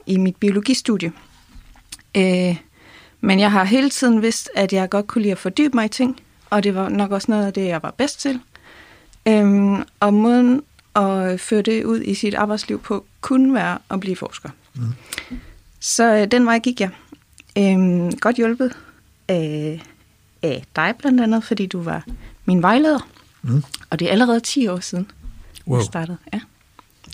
[0.07, 1.12] i mit biologistudie.
[2.16, 2.57] Øh,
[3.20, 5.88] men jeg har hele tiden vidst, at jeg godt kunne lide at fordybe mig i
[5.88, 6.20] ting,
[6.51, 8.40] og det var nok også noget af det, jeg var bedst til.
[9.29, 10.62] Øhm, og måden
[10.97, 14.49] at føre det ud i sit arbejdsliv på, kunne være at blive forsker.
[14.75, 14.83] Mm.
[15.81, 16.91] Så øh, den vej gik jeg.
[17.59, 18.77] Øhm, godt hjulpet
[19.29, 19.83] af,
[20.43, 22.05] af dig blandt andet, fordi du var
[22.45, 23.09] min vejleder.
[23.43, 23.62] Mm.
[23.91, 25.11] Og det er allerede 10 år siden,
[25.67, 25.79] Wow.
[25.79, 26.17] jeg startede.
[26.33, 26.41] Ja.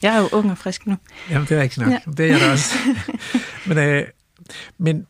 [0.03, 0.96] Jeg er jo ung og frisk nu.
[1.31, 1.90] Jamen, det er ikke nok.
[1.90, 1.98] Ja.
[2.16, 2.74] Det er jeg da også.
[3.66, 4.05] men, øh,
[4.79, 5.07] men,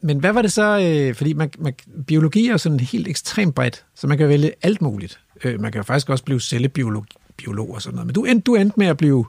[0.00, 0.78] men hvad var det så?
[0.80, 1.74] Øh, fordi man, man,
[2.06, 5.20] biologi er jo sådan helt ekstremt bredt, så man kan vælge alt muligt.
[5.44, 8.06] Øh, man kan jo faktisk også blive cellebiolog biolog og sådan noget.
[8.06, 9.26] Men du endte, du endte med at blive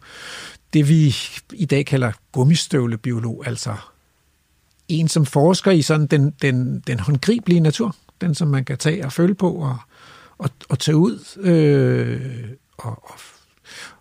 [0.74, 1.16] det, vi
[1.54, 3.76] i dag kalder gummistøvlebiolog, altså
[4.88, 9.06] en, som forsker i sådan den, den, den håndgribelige natur, den, som man kan tage
[9.06, 9.78] og føle på og,
[10.38, 13.20] og, og tage ud øh, og, og,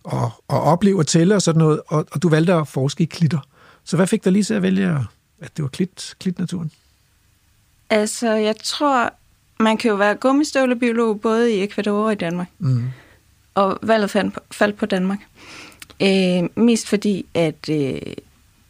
[0.03, 3.05] og, og opleve og tælle og sådan noget, og, og du valgte at forske i
[3.05, 3.39] klitter.
[3.83, 4.99] Så hvad fik dig lige til at vælge,
[5.41, 6.71] at det var klit, klitnaturen?
[7.89, 9.13] Altså, jeg tror,
[9.59, 12.47] man kan jo være gummistøvlebiolog både i Ecuador og i Danmark.
[12.59, 12.83] Mm.
[13.55, 15.19] Og valget faldt på, faldt på Danmark.
[16.01, 18.01] Øh, mest fordi, at, øh,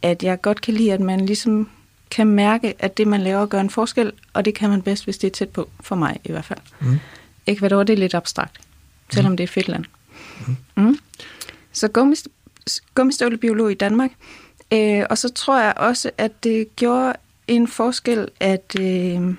[0.01, 1.69] at jeg godt kan lide, at man ligesom
[2.11, 5.17] kan mærke, at det, man laver, gør en forskel, og det kan man bedst, hvis
[5.17, 6.59] det er tæt på, for mig i hvert fald.
[6.79, 6.99] Mm.
[7.47, 8.61] Ecuador, det er lidt abstrakt,
[9.09, 9.85] selvom det er et fedt land.
[10.47, 10.83] Mm.
[10.83, 10.99] Mm.
[11.71, 12.27] Så gummist,
[12.95, 14.11] gummistøvlebiolog i Danmark.
[14.73, 17.13] Øh, og så tror jeg også, at det gjorde
[17.47, 18.75] en forskel, at...
[18.79, 19.33] Øh,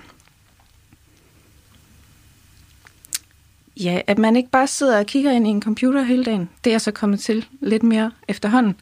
[3.79, 6.49] Ja, at man ikke bare sidder og kigger ind i en computer hele dagen.
[6.63, 8.75] Det er så kommet til lidt mere efterhånden.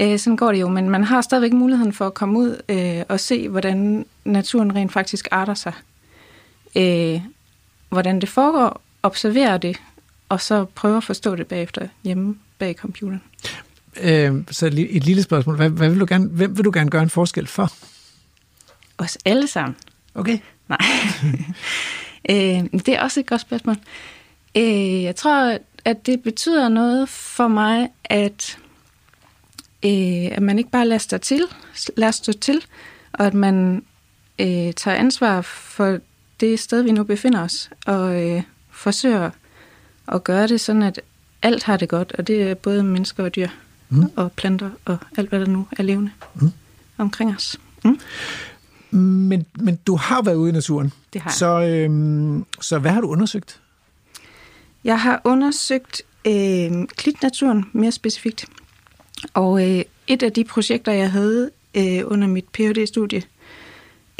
[0.00, 3.02] Øh, sådan går det jo, men man har stadigvæk muligheden for at komme ud øh,
[3.08, 5.72] og se, hvordan naturen rent faktisk arter sig.
[6.76, 7.20] Øh,
[7.88, 9.76] hvordan det foregår, observere det,
[10.28, 13.22] og så prøve at forstå det bagefter hjemme bag computeren.
[14.02, 15.56] Øh, så et lille spørgsmål.
[15.56, 17.72] Hvad, hvad vil du gerne, hvem vil du gerne gøre en forskel for?
[18.98, 19.76] Os alle sammen.
[20.14, 20.38] Okay.
[20.68, 20.78] Nej.
[22.30, 23.76] øh, det er også et godt spørgsmål.
[24.56, 28.58] Øh, jeg tror, at det betyder noget for mig, at,
[29.84, 31.42] øh, at man ikke bare lader stå til,
[31.96, 32.64] lader stå til,
[33.12, 33.84] og at man
[34.38, 35.98] øh, tager ansvar for
[36.40, 39.30] det sted, vi nu befinder os, og øh, forsøger
[40.08, 41.00] at gøre det sådan, at
[41.42, 43.48] alt har det godt, og det er både mennesker og dyr,
[43.92, 44.04] Mm.
[44.16, 46.50] og planter, og alt, hvad der nu er levende Mm.
[46.98, 47.56] omkring os.
[47.84, 48.00] Mm.
[48.98, 50.92] Men, men du har været ude i naturen.
[51.12, 51.34] Det har jeg.
[51.34, 53.60] Så, øh, så hvad har du undersøgt?
[54.84, 58.44] Jeg har undersøgt øh, klitnaturen mere specifikt.
[59.34, 63.22] Og øh, et af de projekter, jeg havde øh, under mit Ph.D.-studie,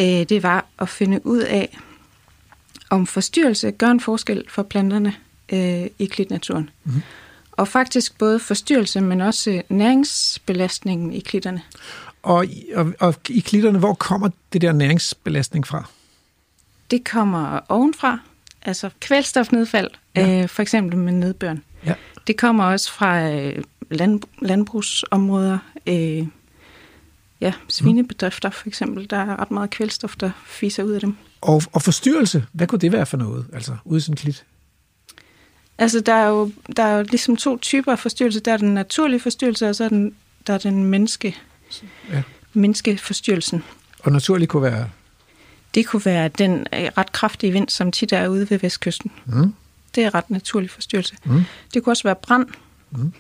[0.01, 1.79] øh, det var at finde ud af,
[2.91, 5.15] om forstyrrelse gør en forskel for planterne
[5.53, 6.71] øh, i klitnaturen.
[6.85, 6.95] Mhm.
[6.95, 7.03] Mm.
[7.53, 11.63] Og faktisk både forstyrrelse, men også næringsbelastningen i klitterne.
[12.23, 15.85] Og, i- og, og i klitterne, hvor kommer det der næringsbelastning fra?
[16.91, 18.19] Det kommer ovenfra,
[18.63, 20.43] altså kvælstofnedfald, Ja.
[20.43, 21.63] øh, for eksempel med nedbøren.
[21.87, 21.95] Ja.
[22.27, 26.27] Det kommer også fra øh, land, landbrugsområder, øh,
[27.41, 29.11] ja, svinebedrifter for eksempel.
[29.11, 31.17] Der er ret meget kvælstof, der fiser ud af dem.
[31.41, 33.47] Og, og forstyrrelse, hvad kunne det være for noget?
[33.53, 34.45] Altså ude i sådan klit?
[35.79, 38.41] Altså, der er, jo, der er jo ligesom to typer af forstyrrelse.
[38.41, 40.15] Der er den naturlige forstyrrelse, og så er den,
[40.47, 41.37] der er den menneske,
[42.13, 42.23] Ja.
[42.53, 43.63] menneskeforstyrrelsen.
[44.01, 44.89] Og naturligt kunne være...
[45.75, 49.11] Det kunne være den øh, ret kraftige vind, som tit er ude ved vestkysten.
[49.27, 49.55] Mm,
[49.95, 51.17] Det er ret naturlig forstyrrelse.
[51.25, 51.43] mm,
[51.75, 52.47] Det kunne også være brand.
[52.91, 53.13] Mm.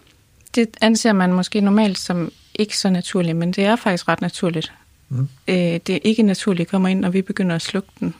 [0.54, 4.72] Det anser man måske normalt som ikke så naturligt, men det er faktisk ret naturligt.
[5.08, 5.28] Mm.
[5.48, 8.14] Øh, det er ikke naturligt kommer ind, når vi begynder at slukke den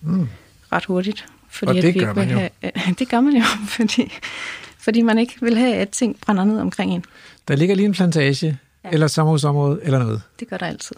[0.00, 0.28] mm.
[0.72, 1.26] ret hurtigt.
[1.50, 2.38] Fordi Og at det vi gør man jo.
[2.38, 2.50] Have,
[2.98, 3.42] det gør man jo,
[3.76, 4.12] fordi,
[4.78, 7.04] fordi man ikke vil have, at ting brænder ned omkring en.
[7.48, 8.46] Der ligger lige en plantage,
[8.84, 8.88] Ja.
[8.88, 8.94] ja.
[8.94, 10.22] eller sommerhusområde, eller noget.
[10.40, 10.96] Det gør der altid.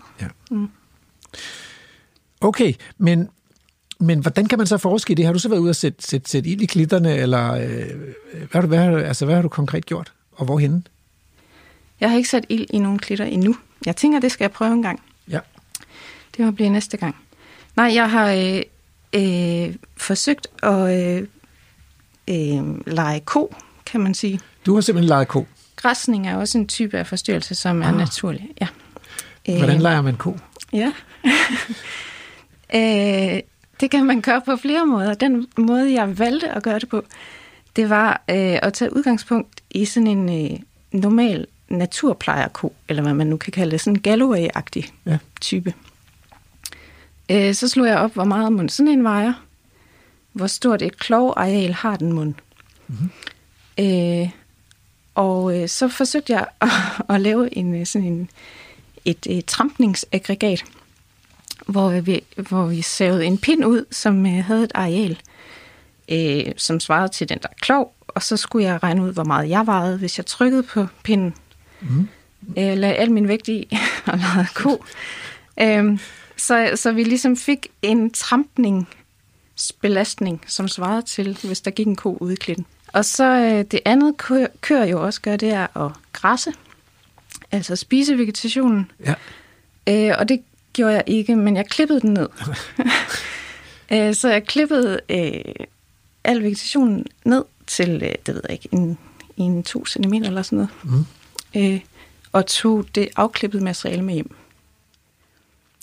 [2.40, 3.29] Okay, men,
[4.00, 5.24] men hvordan kan man så forske i det?
[5.26, 7.61] Har du så været ude og sætte, sætte, sætte ild i klitterne, eller øh,
[8.38, 10.83] hvad, har du, hvad, har du- altså, hvad har du konkret gjort, og hvorhenne?
[12.00, 13.57] Jeg har ikke sat ild i nogen klitter endnu.
[13.87, 15.03] Jeg tænker, det skal jeg prøve en gang.
[15.31, 15.38] Ja.
[16.37, 17.16] Det må blive næste gang.
[17.76, 18.62] Nej, jeg har øh,
[19.68, 21.26] øh, forsøgt at øh,
[22.31, 23.55] øh, lege ko,
[23.87, 24.40] kan man sige.
[24.66, 25.46] Du har simpelthen leget ko.
[25.76, 27.96] Græsning er også en type af forstyrrelse, som er Ah.
[27.96, 28.48] naturlig.
[28.61, 28.66] Ja.
[29.46, 30.38] Hvordan Øh, leger man ko?
[30.72, 30.92] Ja.
[32.74, 33.40] øh,
[33.80, 35.14] det kan man gøre på flere måder.
[35.14, 37.04] Den måde, jeg valgte at gøre det på,
[37.76, 40.59] det var øh, at tage udgangspunkt i sådan en øh,
[40.92, 45.18] normal naturplejerko, eller hvad man nu kan kalde det, sådan en Galloway-agtig Ja.
[45.40, 45.74] type.
[47.30, 49.33] Øh, så slog jeg op, hvor meget mund sådan en vejer,
[50.33, 52.35] hvor stort et klovareal har den mund.
[52.87, 53.11] Mm-hmm.
[53.78, 54.30] Øh,
[55.14, 56.68] og øh, så forsøgte jeg at,
[57.14, 58.30] at lave en øh, sådan en
[59.04, 60.64] et, et trampningsaggregat,
[61.70, 65.20] hvor vi, hvor vi savede en pind ud, som øh, havde et areal,
[66.09, 69.48] øh, som svarede til den der klov, og så skulle jeg regne ud, hvor meget
[69.48, 71.35] jeg vejede, hvis jeg trykkede på pinden.
[71.80, 72.09] Mm.
[72.59, 74.85] Øh, lagde al min vægt i og lavede ko.
[75.61, 75.98] Øh,
[76.37, 82.16] så, så vi ligesom fik en trampningsbelastning, som svarede til, hvis der gik en ko
[82.20, 82.66] ude i klitten.
[82.92, 86.52] Og så øh, det andet kø, køer jo også gør, det er at græsse,
[87.52, 88.90] altså spise vegetationen.
[89.06, 89.14] Ja.
[89.88, 92.28] Øh, og det gjorde jeg ikke, men jeg klippede den ned.
[93.92, 95.66] øh, så jeg klippede øh,
[96.24, 98.98] al vegetationen ned til, øh, det ved jeg ikke, en,
[99.37, 100.70] en to centimeter eller sådan noget.
[100.85, 101.04] Mm.
[101.61, 101.80] Øh,
[102.33, 104.35] og tog det afklippede materiale med hjem.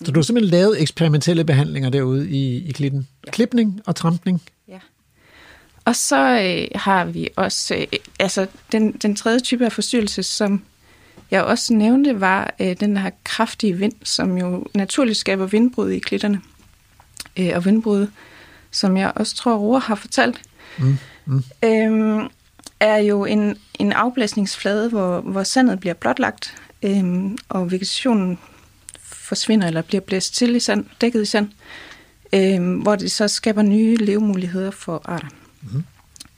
[0.04, 3.08] Så du har simpelthen lavet eksperimentelle behandlinger derude i, i klitten.
[3.26, 3.30] Ja.
[3.30, 4.42] Klipning og trampning.
[4.68, 4.78] Ja.
[5.84, 7.86] Og så øh, har vi også, øh,
[8.18, 10.62] altså den, den tredje type af forstyrrelse, som
[11.30, 15.98] jeg også nævnte, var øh, den her kraftige vind, som jo naturligt skaber vindbrud i
[15.98, 16.40] klitterne.
[17.36, 18.06] Øh, og vindbrud,
[18.70, 20.42] som jeg også tror, Roar har fortalt,
[20.78, 20.98] Mm.
[21.26, 21.42] Mm.
[21.64, 22.28] øhm,
[22.80, 28.38] er jo en, en afblæsningsflade, hvor, hvor sandet bliver blotlagt, øhm, og vegetationen
[29.02, 31.48] forsvinder eller bliver blæst til i sand, dækket i sand,
[32.32, 35.28] øhm, hvor det så skaber nye levemuligheder for arter.
[35.62, 35.84] Mm.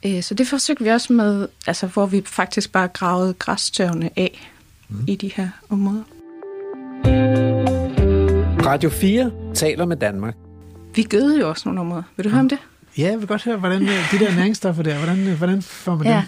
[0.05, 4.50] Øh, så det forsøgte vi også med, altså hvor vi faktisk bare gravede græstørvene af
[4.91, 5.03] mm.
[5.07, 6.03] i de her områder.
[8.65, 10.35] Radio 4 taler med Danmark.
[10.95, 12.03] Vi gødede jo også nogle områder.
[12.17, 12.57] Vil du høre om det?
[12.97, 15.95] Ja, jeg vil godt høre, hvordan øh, de der næringsstoffer der, hvordan, øh, hvordan får
[15.95, 16.23] man Ja.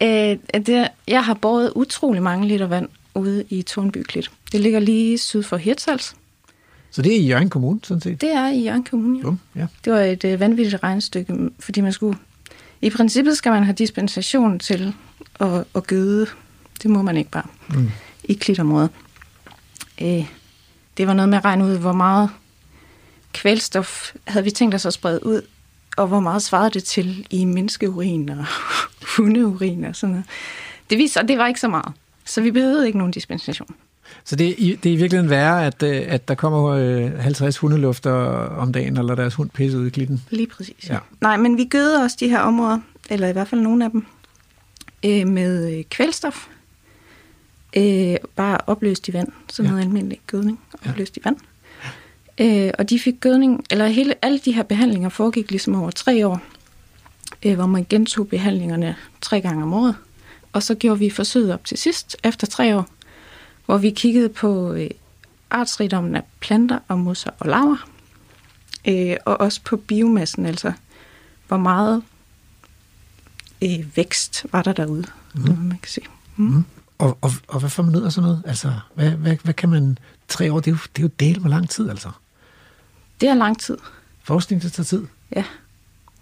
[0.00, 0.38] dem?
[0.54, 4.30] Øh, det, jeg har båret utrolig mange liter vand ude i Tornby Klit.
[4.52, 6.14] Det ligger lige syd for Hirtshals.
[6.90, 8.20] Så det er i Jørgen Kommune, sådan set?
[8.20, 9.18] Det er i Jørgen Kommune.
[9.18, 9.22] Ja.
[9.22, 9.66] Bum, ja.
[9.84, 12.18] Det var et øh, vanvittigt regnestykke, fordi man skulle...
[12.80, 14.94] I princippet skal man have dispensation til
[15.40, 16.26] at, at gøde.
[16.82, 17.90] Det må man ikke bare Mm.
[18.24, 18.90] i klitområdet.
[20.02, 20.26] Øh,
[20.96, 22.30] det var noget med at regne ud, hvor meget
[23.32, 25.42] kvælstof havde vi tænkt os at sprede ud,
[25.96, 28.44] og hvor meget svarede det til i menneskeurin og
[29.16, 30.24] hundeurin og sådan noget.
[30.90, 31.92] Det viste sig, at det var ikke så meget.
[32.24, 33.68] Så vi behøvede ikke nogen dispensation.
[34.24, 37.58] Så det er, det er i virkeligheden værre, at, øh, at der kommer øh, 50
[37.58, 38.12] hundelufter
[38.56, 40.22] om dagen, eller deres hund pisse ud i klitten.
[40.30, 40.88] Lige præcis.
[40.88, 40.98] Ja.
[41.20, 42.78] Nej, men vi gødede også de her områder,
[43.10, 44.06] eller i hvert fald nogle af dem,
[45.04, 46.46] øh, med øh, kvælstof.
[47.76, 49.28] Øh, bare opløst i vand.
[49.48, 49.70] Sådan Ja.
[49.70, 50.90] noget almindelig gødning, Ja.
[50.90, 51.36] opløst i vand.
[52.38, 56.26] Øh, og de fik gødning, eller hele, alle de her behandlinger foregik ligesom over tre
[56.26, 56.40] år,
[57.42, 59.96] øh, hvor man gentog behandlingerne tre gange om året.
[60.52, 62.88] Og så gjorde vi forsøget op til sidst, efter tre år,
[63.66, 64.90] hvor vi kiggede på øh,
[65.50, 67.88] artsrigdommen af planter og mosser og laver,
[68.88, 70.72] øh, og også på biomassen, altså
[71.48, 72.02] hvor meget
[73.62, 75.04] øh, vækst var der derude,
[75.34, 75.42] mm.
[75.42, 76.00] man kan se.
[76.36, 76.64] Mm.
[76.98, 78.42] Og, og, og hvad får man ud af sådan noget?
[78.46, 79.98] Altså, hvad, hvad, hvad kan man...
[80.28, 82.10] Tre år, det er jo, det er jo del med lang tid, altså.
[83.20, 83.78] Det er lang tid,
[84.22, 85.06] Forskning, det tager tid.
[85.36, 85.44] ja.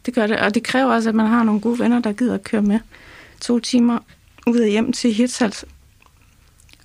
[0.07, 2.35] Det gør det, og det kræver også, at man har nogle gode venner, der gider
[2.35, 2.81] at køre med
[3.41, 3.99] to timer
[4.47, 5.65] ud og hjem til Hirtshals.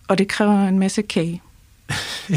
[0.07, 1.41] Og det kræver en masse kage.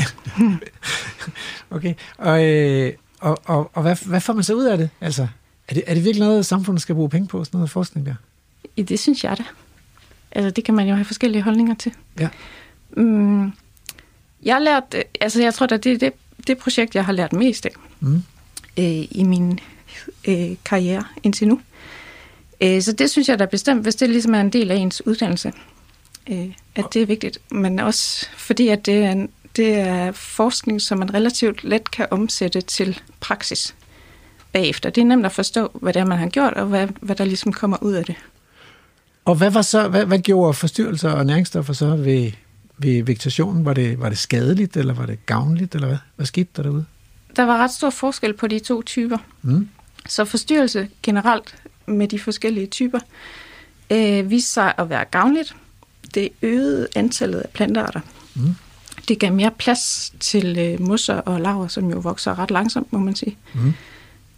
[1.70, 4.91] Okay, og, øh, og, og, og hvad, hvad får man så ud af det?
[5.01, 5.29] Altså,
[5.68, 8.14] er det, er det virkelig noget, samfundet skal bruge penge på, sådan noget forskning der?
[8.77, 9.45] Ja, det synes jeg da.
[10.39, 11.93] Altså, det kan man jo have forskellige holdninger til.
[12.20, 12.28] Ja.
[12.97, 13.53] Mm,
[14.43, 16.12] jeg har lært, altså jeg tror da, det er det,
[16.47, 17.70] det projekt, jeg har lært mest af
[18.01, 18.22] Mm.
[18.78, 19.61] øh, i min
[20.28, 21.61] øh, karriere indtil nu.
[22.61, 25.07] Øh, så det synes jeg da bestemt, hvis det ligesom er en del af ens
[25.07, 25.53] uddannelse,
[26.30, 27.39] øh, at det er vigtigt.
[27.51, 32.07] Men også fordi, at det er, en, det er forskning, som man relativt let kan
[32.11, 33.74] omsætte til praksis
[34.53, 34.91] bagefter.
[34.91, 37.24] Det er nemt at forstå, hvad det er, man har gjort, og hvad, hvad der
[37.24, 38.14] ligesom kommer ud af det.
[39.29, 42.33] Og hvad, var så, hvad, hvad gjorde forstyrrelser og næringsstoffer så ved,
[42.79, 43.64] ved vegetationen?
[43.64, 45.99] Var det, var det skadeligt, eller var det gavnligt, eller hvad?
[46.16, 46.85] Hvad skete der derude?
[47.37, 49.18] Der var ret stor forskel på de to typer.
[49.43, 49.68] Mm.
[50.07, 51.55] Så forstyrrelse generelt
[51.87, 52.99] med de forskellige typer
[53.91, 55.57] øh, viste sig at være gavnligt.
[56.14, 58.01] Det øgede antallet af plantearter.
[58.35, 58.55] Mm.
[59.09, 62.99] Det gav mere plads til øh, mosser og laver, som jo vokser ret langsomt, må
[62.99, 63.37] man sige.
[63.55, 63.74] Mm.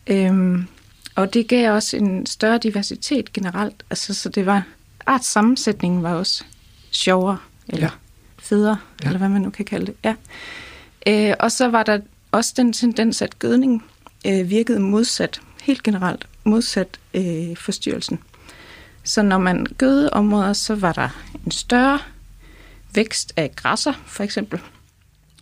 [0.07, 0.67] Øhm,
[1.15, 3.83] og det gav også en større diversitet generelt.
[3.91, 4.63] Altså, så det var
[5.11, 6.45] artssammensætningen var også
[6.91, 7.39] sjovere,
[7.69, 7.87] eller Ja.
[7.87, 7.91] ja.
[8.43, 9.05] federe, Ja.
[9.05, 9.09] ja.
[9.09, 9.95] eller hvad man nu kan kalde det.
[10.05, 10.15] Ja.
[11.31, 11.99] Øh, og så var der
[12.33, 13.85] også den tendens, at gødning
[14.27, 18.19] øh, virkede modsat, helt generelt modsat øh, forstyrrelsen.
[19.05, 21.09] Så når man gødede områder, så var der
[21.47, 21.99] en større
[22.95, 24.61] vækst af græsser, for eksempel.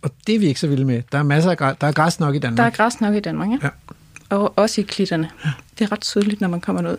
[0.01, 1.03] Og det er vi ikke så vilde med.
[1.11, 2.57] Der er masser af græs, der er græs nok i Danmark.
[2.57, 3.57] Der er græs nok i Danmark, ja.
[3.63, 3.69] Ja.
[4.29, 5.29] Og også i klitterne.
[5.79, 6.97] Det er ret tydeligt, når man kommer ned.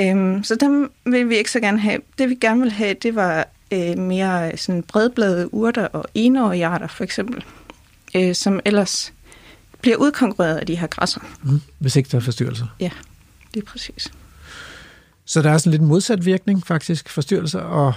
[0.00, 2.00] Øhm, så dem vil vi ikke så gerne have.
[2.18, 6.86] Det vi gerne vil have, det var øh, mere sådan bredbladede urter og enårige arter,
[6.86, 7.44] for eksempel.
[8.14, 9.12] Øh, som ellers
[9.80, 11.20] bliver udkonkurreret af de her græsser.
[11.42, 11.60] Mm.
[11.78, 12.66] Hvis ikke der er forstyrrelser.
[12.80, 12.90] Ja,
[13.54, 14.12] det er præcis.
[15.24, 17.08] Så der er sådan lidt modsat virkning, faktisk.
[17.08, 17.92] Forstyrrelser og,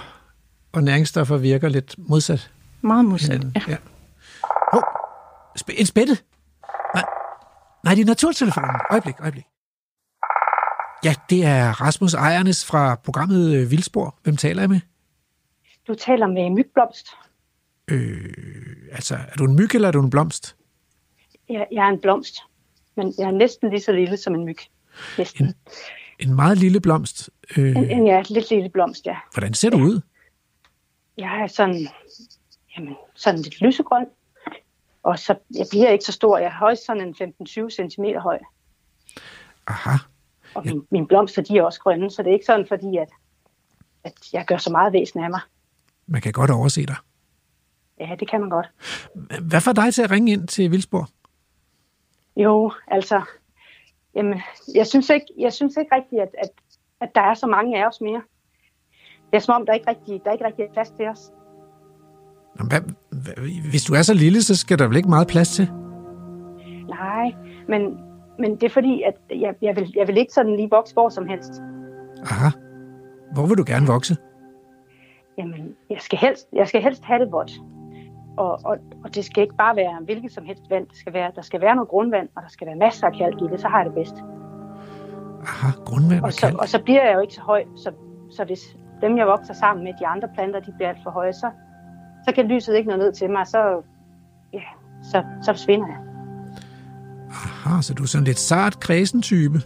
[0.71, 3.43] og næringsstoffer virker lidt modsat Meget modsat.
[3.55, 3.61] Ja.
[3.67, 3.77] Ja.
[5.59, 6.17] Sp- en spætte.
[6.93, 7.03] Nej,
[7.83, 8.71] nej, det er naturtelefonen.
[8.91, 9.43] Øjeblik, øjeblik.
[11.06, 14.20] Ja, det er Rasmus Ejernes fra programmet øh, Vildspor.
[14.24, 14.80] Hvem taler jeg med?
[15.88, 17.08] Du taler med mygblomst.
[17.91, 18.34] Øh,
[18.91, 20.56] altså, er du en myg, eller er du en blomst?
[21.49, 22.36] Jeg, jeg er en blomst,
[22.97, 24.58] men jeg er næsten lige så lille som en myg.
[25.18, 25.45] Næsten.
[25.45, 25.53] En-
[26.20, 27.30] En meget lille blomst.
[27.58, 29.16] Øh, En, en ja, lidt lille blomst, ja.
[29.34, 30.01] hvordan ser du ud?
[31.18, 31.88] Jeg er sådan,
[32.78, 34.06] jamen, sådan lidt lysegrøn.
[35.03, 36.38] Og så, jeg bliver ikke så stor.
[36.38, 38.39] Jeg er højst sådan en 15-20 cm høj.
[39.68, 39.97] Aha.
[40.56, 43.10] Og min, mine blomster, de er også grønne, så det er ikke sådan, fordi at,
[44.03, 45.41] at jeg gør så meget væsen af mig.
[46.08, 46.95] Man kan godt overse dig.
[47.99, 48.72] Ja, det kan man godt.
[49.41, 51.10] Hvad får dig til at ringe ind til Vildspor?
[52.38, 53.22] Jo, altså,
[54.16, 54.41] jamen,
[54.76, 56.49] jeg synes ikke, jeg synes ikke rigtigt, at, at,
[57.01, 58.22] at der er så mange af os mere.
[59.32, 61.32] Det er som om, der ikke rigtig, der ikke rigtig er plads til os.
[62.56, 63.34] Hvad, hvad,
[63.70, 65.72] hvis du er så lille, så skal der vel ikke meget plads til?
[66.88, 67.34] Nej,
[67.68, 67.97] men,
[68.39, 71.09] men det er fordi, at jeg, jeg, vil, jeg vil ikke sådan lige vokse hvor
[71.09, 71.61] som helst.
[72.23, 72.49] Aha.
[73.33, 74.17] Hvor vil du gerne vokse?
[75.38, 77.51] Jamen, jeg skal helst, jeg skal helst have det vådt.
[78.38, 80.88] Og, og, og det skal ikke bare være hvilket som helst vand.
[80.88, 83.41] Det skal være, der skal være noget grundvand, og der skal være masser af kalk
[83.41, 84.15] i det, så har jeg det bedst.
[85.41, 86.61] Aha, grundvand og Og så, kalk.
[86.61, 87.91] og så bliver jeg jo ikke så høj, så,
[88.31, 91.33] så hvis dem, jeg vokser sammen med, de andre planter, de bliver alt for høje,
[91.33, 91.49] så,
[92.25, 93.81] så kan lyset ikke nå ned til mig, så,
[94.53, 94.61] ja,
[95.03, 96.05] så, så forsvinder jeg.
[97.36, 99.59] Aha, så du er sådan lidt sart kredsen type.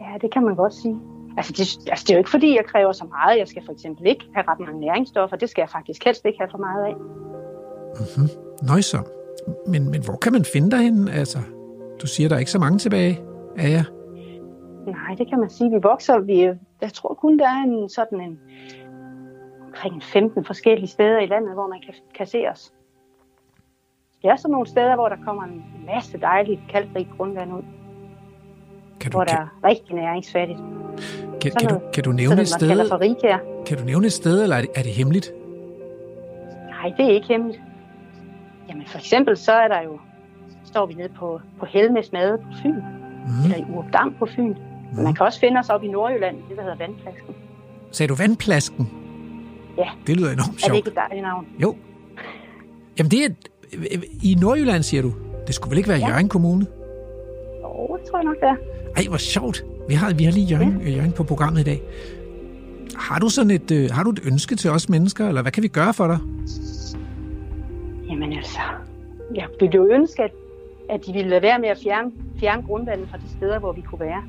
[0.00, 0.96] Ja, det kan man godt sige.
[1.36, 3.38] Altså det, altså, det er jo ikke fordi, jeg kræver så meget.
[3.38, 5.36] Jeg skal for eksempel ikke have ret mange næringsstoffer.
[5.36, 6.94] Det skal jeg faktisk helst ikke have for meget af.
[8.62, 9.06] Nøjsom.
[9.66, 11.12] Men, men hvor kan man finde dig henne?
[11.12, 11.38] Altså,
[12.02, 13.20] du siger, der er ikke så mange tilbage
[13.56, 13.84] af jer.
[14.86, 15.70] Nej, det kan man sige.
[15.70, 16.38] Vi vokser, vi,
[16.80, 18.38] jeg tror kun, der er en sådan en,
[19.66, 22.72] omkring 15 forskellige steder i landet, hvor man kan, kan se os.
[24.22, 25.64] Det er sådan nogle steder, hvor der kommer en
[25.94, 27.62] masse dejligt kalkrigt grundvand ud,
[29.00, 30.58] Kan du, hvor der kan, er rigtig næringsfattigt.
[31.40, 32.88] kan, sådan kan, du, kan du Sådan nævne et sted?
[32.88, 33.38] for rigkær.
[33.66, 35.32] Kan du nævne et sted, eller er det, er det hemmeligt?
[36.68, 37.60] Nej, det er ikke hemmeligt.
[38.68, 39.98] Jamen for eksempel så er der jo,
[40.64, 42.74] står vi nede på, på Helmes Made på Fyn,
[43.26, 43.44] Mm.
[43.44, 44.54] eller i Urupdam på Fyn.
[44.94, 47.34] Men man kan også finde os op i Nordjylland, det der hedder Vandplasken.
[47.90, 48.90] Sagde du vandplasken?
[49.78, 49.88] Ja.
[50.06, 50.76] Det lyder enormt Er det sjovt.
[50.76, 51.46] ikke et dejligt navn?
[51.62, 51.76] Jo.
[52.98, 53.28] Jamen det er...
[54.22, 55.12] I Nordjylland, siger du?
[55.46, 56.08] Det skulle vel ikke være Ja.
[56.08, 56.66] Jørgen Kommune?
[57.64, 58.56] Åh, oh, det tror jeg nok, det er.
[58.96, 59.64] Ej, hvor sjovt.
[59.88, 60.90] Vi har, vi har lige Jørgen, ja.
[60.90, 61.82] Jørgen på programmet i dag.
[62.96, 65.62] Har du sådan et, øh, har du et ønske til os mennesker, eller hvad kan
[65.62, 66.18] vi gøre for dig?
[68.10, 68.58] Jamen altså,
[69.34, 70.30] jeg ville jo ønske, at,
[70.90, 72.10] at de ville lade være med at fjerne,
[72.40, 74.22] fjerne grundvandet fra de steder, hvor vi kunne være.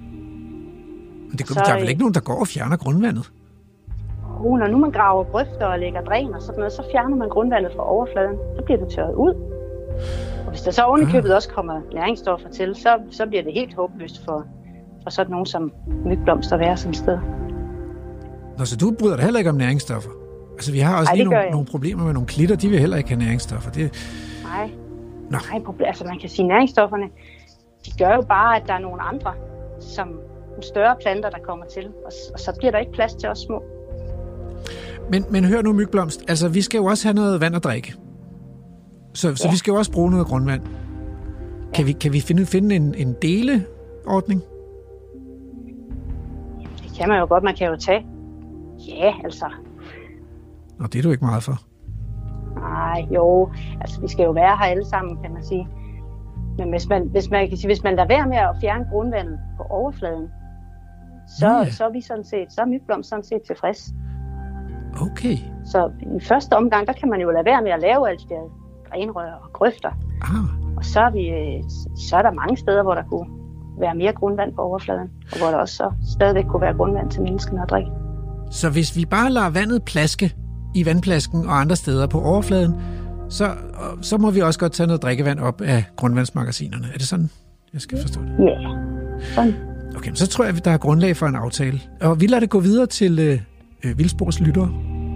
[1.30, 3.32] Men det, Så, der er vel ikke nogen, der går og fjerner grundvandet?
[4.40, 7.30] Oh, når nu man graver grøfter og lægger dræn og sådan noget, så fjerner man
[7.30, 8.38] grundvandet fra overfladen.
[8.56, 9.34] Så bliver det tørret ud.
[10.46, 14.26] Og hvis der så ovenikøbet også kommer næringsstoffer til, så, så bliver det helt håbløst
[14.26, 14.46] for,
[15.04, 15.72] for sådan nogen som
[16.06, 17.20] mygblomster være et sted.
[18.58, 20.10] Nå, så du bryder dig heller ikke om næringsstoffer?
[20.54, 22.56] Altså, vi har også Ej, lige nogle, jeg nogle problemer med nogle klitter.
[22.56, 23.72] De vil heller ikke have næringsstoffer.
[23.72, 23.94] Det,
[24.44, 24.70] Nej.
[25.30, 25.38] Nå.
[25.52, 27.06] Nej, altså man kan sige, næringsstofferne,
[27.86, 29.34] de gør jo bare, at der er nogle andre,
[29.80, 30.08] som
[30.50, 31.86] nogle større planter, der kommer til.
[31.88, 33.64] Og, og så bliver der ikke plads til os små.
[35.12, 36.24] Men, men hør nu, Mygblomst.
[36.28, 37.94] Altså, vi skal jo også have noget vand at drikke.
[39.14, 39.52] Så, så Ja.
[39.52, 40.62] vi skal jo også bruge noget grundvand.
[41.74, 44.42] Kan vi, kan vi finde, finde en, en deleordning?
[46.84, 48.06] Det kan man jo godt, man kan jo tage
[48.88, 49.46] Ja, altså.
[50.80, 51.58] Og det er du ikke meget for.
[52.60, 53.50] Nej, jo.
[53.82, 55.68] Altså, vi skal jo være her alle sammen, kan man sige.
[56.58, 59.40] Men hvis man, hvis man, kan sige, hvis man lader være med at fjerne grundvandet
[59.58, 60.28] på overfladen,
[61.40, 61.70] så, Nå ja.
[61.72, 63.94] så er vi sådan set, så er Mygblomst sådan set tilfreds.
[65.02, 65.38] Okay.
[65.66, 68.30] Så i første omgang, der kan man jo lade være med at lave alt det
[68.30, 68.44] der
[68.90, 69.90] drænrør og grøfter.
[70.22, 71.64] Ah, Og så er, vi, øh,
[72.10, 73.28] så er der mange steder, hvor der kunne
[73.80, 77.22] være mere grundvand på overfladen, og hvor der også så stadigvæk kunne være grundvand til
[77.22, 77.92] menneskene at drikke.
[78.52, 80.34] så hvis vi bare lader vandet plaske
[80.76, 82.76] i vandplasken og andre steder på overfladen,
[83.30, 83.50] så,
[84.02, 86.88] så må vi også godt tage noget drikkevand op af grundvandsmagasinerne.
[86.94, 87.30] Er det sådan,
[87.74, 88.46] jeg skal forstå det?
[88.46, 88.58] Ja,
[89.36, 89.54] sådan.
[89.98, 91.80] Okay, så tror jeg, at der er grundlag for en aftale.
[92.02, 93.42] Og vi lader det gå videre til
[93.84, 94.74] øh, Vildsborgs lyttere.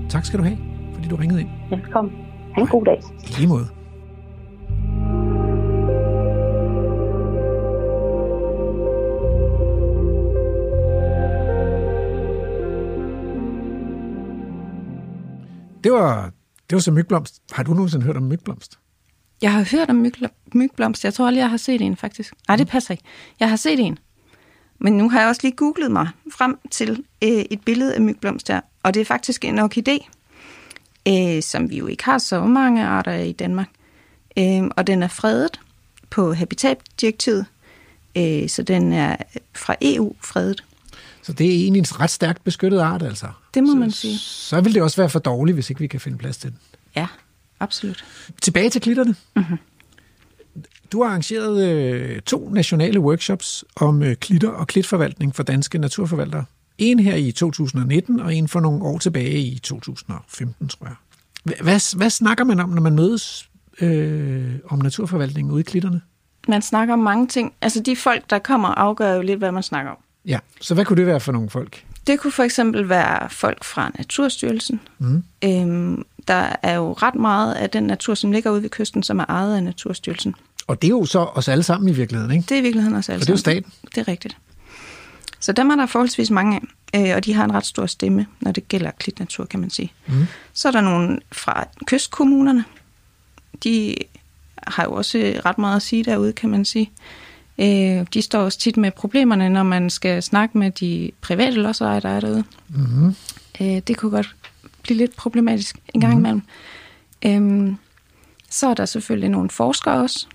[0.09, 0.57] Tak skal du have,
[0.93, 1.49] fordi du ringede ind.
[1.69, 2.13] Velkommen.
[2.55, 2.99] Ha' en god dag.
[3.23, 3.67] I lige måde.
[15.83, 16.31] Det var,
[16.69, 17.41] det var så mygblomst.
[17.51, 18.79] Har du nogensinde hørt om mygblomst?
[19.41, 21.03] Jeg har hørt om myg- mygblomst.
[21.05, 22.33] Jeg tror aldrig, jeg har set en, faktisk.
[22.47, 23.03] Nej, det passer ikke.
[23.39, 23.97] Jeg har set en.
[24.83, 28.47] Men nu har jeg også lige googlet mig frem til øh, et billede af mygblomst
[28.47, 28.61] der.
[28.83, 30.09] Og det er faktisk en orkidé,
[31.07, 33.69] øh, som vi jo ikke har så mange arter i Danmark.
[34.37, 35.59] Øh, og den er fredet
[36.09, 37.45] på habitatdirektivet.
[38.17, 39.15] Øh, så den er
[39.55, 40.63] fra EU fredet.
[41.21, 43.27] Så det er egentlig en ret stærkt beskyttet art, altså.
[43.53, 44.17] Det må så, man sige.
[44.17, 46.59] Så vil det også være for dårligt, hvis ikke vi kan finde plads til den.
[46.95, 47.07] Ja,
[47.59, 48.05] absolut.
[48.41, 49.15] Tilbage til klitterne.
[49.35, 49.57] Mm-hmm.
[50.91, 56.45] Du har arrangeret øh, to nationale workshops om øh, klitter og klitforvaltning for danske naturforvaltere.
[56.77, 60.95] En her i 2019, og en for nogle år tilbage i 2015, tror jeg.
[61.49, 63.49] Hva- Hvad, hvad snakker man om, når man mødes
[63.81, 66.01] øh, om naturforvaltningen ude i klitterne?
[66.47, 67.53] Man snakker om mange ting.
[67.61, 69.97] Altså de folk, der kommer, afgør jo lidt, hvad man snakker om.
[70.25, 71.85] Ja, så hvad kunne det være for nogle folk?
[72.07, 74.79] Det kunne for eksempel være folk fra Naturstyrelsen.
[74.99, 75.23] Mm.
[75.43, 79.19] Øhm, der er jo ret meget af den natur, som ligger ude ved kysten, som
[79.19, 80.35] er ejet af Naturstyrelsen.
[80.67, 82.45] Og det er jo så os alle sammen i virkeligheden, ikke?
[82.49, 83.71] Det er i virkeligheden også alle For det er jo staten.
[83.95, 84.37] Det er rigtigt.
[85.39, 86.61] Så dem er der forholdsvis mange
[86.93, 89.69] af, øh, og de har en ret stor stemme, når det gælder klitnatur, kan man
[89.69, 89.91] sige.
[90.07, 90.25] Mm.
[90.53, 92.63] Så er der nogle fra kystkommunerne.
[93.63, 93.95] De
[94.67, 96.91] har jo også ret meget at sige derude, kan man sige.
[97.59, 101.99] Øh, de står også tit med problemerne, når man skal snakke med de private lodsejere,
[101.99, 102.43] der er derude.
[103.61, 104.35] Øh, det kunne godt
[104.83, 106.41] blive lidt problematisk en gang imellem.
[107.25, 107.77] Øhm,
[108.49, 110.27] så er der selvfølgelig nogle forskere også.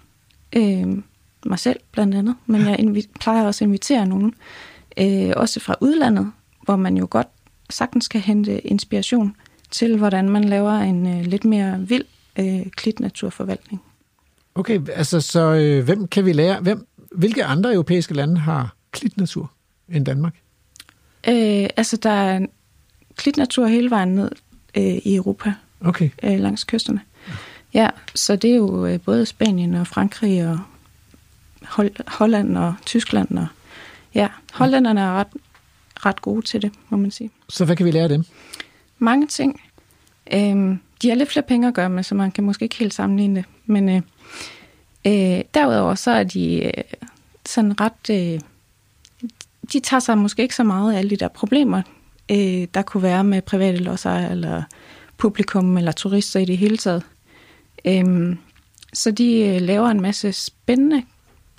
[0.57, 1.05] Øhm,
[1.46, 2.34] mig selv blandt andet.
[2.46, 4.34] Men jeg invi- plejer også at invitere nogen.
[4.99, 6.32] Øh, også fra udlandet,
[6.62, 7.28] hvor man jo godt
[7.70, 9.36] sagtens kan hente inspiration
[9.70, 12.05] til, hvordan man laver en øh, lidt mere vild
[12.38, 13.82] øh, klitnaturforvaltning.
[14.55, 16.61] Okay, altså så øh, hvem kan vi lære?
[16.61, 19.51] Hvem, hvilke andre europæiske lande har klitnatur
[19.88, 20.34] end Danmark?
[21.28, 22.46] Øh, altså, der er
[23.19, 24.31] klitnatur hele vejen ned
[24.75, 25.55] øh, i Europa.
[25.81, 26.11] Okay.
[26.23, 27.01] øh, langs kysterne.
[27.75, 30.59] Ja, så det er jo øh, både Spanien og Frankrig og
[31.64, 33.39] Hol- Holland og Tyskland.
[33.39, 33.47] Og,
[34.14, 35.27] ja, hollænderne er ret,
[36.07, 37.31] ret gode til det, må man sige.
[37.49, 38.25] Så hvad kan vi lære af dem?
[38.99, 39.61] Mange ting.
[40.33, 42.95] Øhm, de har lidt flere penge at gøre med, så man kan måske ikke helt
[42.95, 43.45] sammenligne det.
[43.66, 44.03] Men øh,
[45.07, 46.85] øh, derudover så er de øh,
[47.47, 48.11] sådan ret...
[48.11, 48.41] Øh,
[49.73, 51.83] de tager sig måske ikke så meget af alle de der problemer,
[52.31, 54.62] øh, der kunne være med private lodsejere eller
[55.16, 57.03] publikum eller turister i det hele taget.
[57.85, 58.39] Øhm,
[58.93, 61.03] så de øh, laver en masse spændende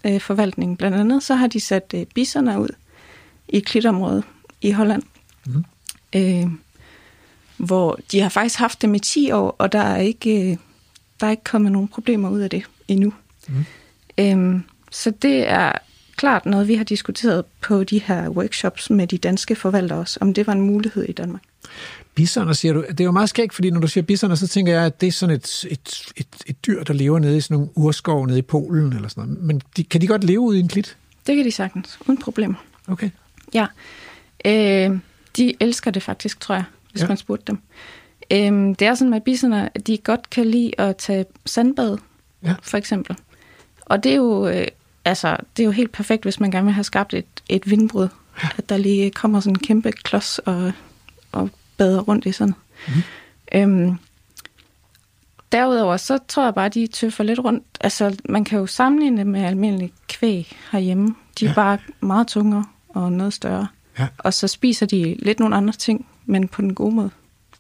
[0.06, 0.78] øh, forvaltning.
[0.78, 2.70] Blandt andet så har de sat øh, biserne ud
[3.48, 4.24] i klitområdet
[4.62, 5.04] i Holland.
[5.46, 5.66] Mhm.
[6.16, 6.48] Øh,
[7.58, 10.58] hvor de har faktisk haft dem i 10 år, og der er ikke, øh,
[11.20, 13.14] der er ikke kommet nogen problemer ud af det endnu.
[13.48, 13.66] Mhm.
[14.18, 15.72] Øhm, så det er
[16.20, 20.34] klart noget, vi har diskuteret på de her workshops med de danske forvaltere også, om
[20.34, 21.42] det var en mulighed i Danmark.
[22.16, 22.84] Bisoner, siger du.
[22.90, 25.08] Det er jo meget skægt, fordi når du siger bisoner, så tænker jeg, at det
[25.08, 28.40] er sådan et, et, et, et dyr, der lever nede i sådan nogle urskov nede
[28.40, 29.44] i Polen eller sådan noget.
[29.44, 30.98] Men de, kan de godt leve ude i en klit?
[31.28, 32.56] Det kan de sagtens, uden problemer.
[32.88, 33.10] Okay.
[33.54, 33.66] Ja.
[34.46, 35.00] Øh,
[35.38, 37.08] de elsker det faktisk, tror jeg, hvis Ja.
[37.08, 37.60] man spurgte dem.
[38.32, 41.98] Øh, det er sådan med bisserne, at de godt kan lide at tage sandbad,
[42.44, 42.54] Ja.
[42.64, 43.16] for eksempel.
[43.82, 44.68] Og det er jo, øh,
[45.10, 48.08] altså, det er jo helt perfekt, hvis man gerne vil have skabt et, et vindbrud.
[48.44, 48.48] Ja.
[48.58, 50.72] At der lige kommer sådan en kæmpe klods og,
[51.32, 52.54] og bader rundt i sådan.
[52.88, 52.96] Mhm.
[53.54, 53.60] Mm.
[53.60, 53.98] Øhm,
[55.52, 57.64] derudover, så tror jeg bare, at de tøffer lidt rundt.
[57.82, 61.16] Altså, man kan jo sammenligne det med almindelig kvæg herhjemme.
[61.40, 61.56] De er ja.
[61.56, 63.68] bare meget tungere og noget større.
[64.00, 64.08] Ja.
[64.18, 67.10] Og så spiser de lidt nogle andre ting, men på den gode måde.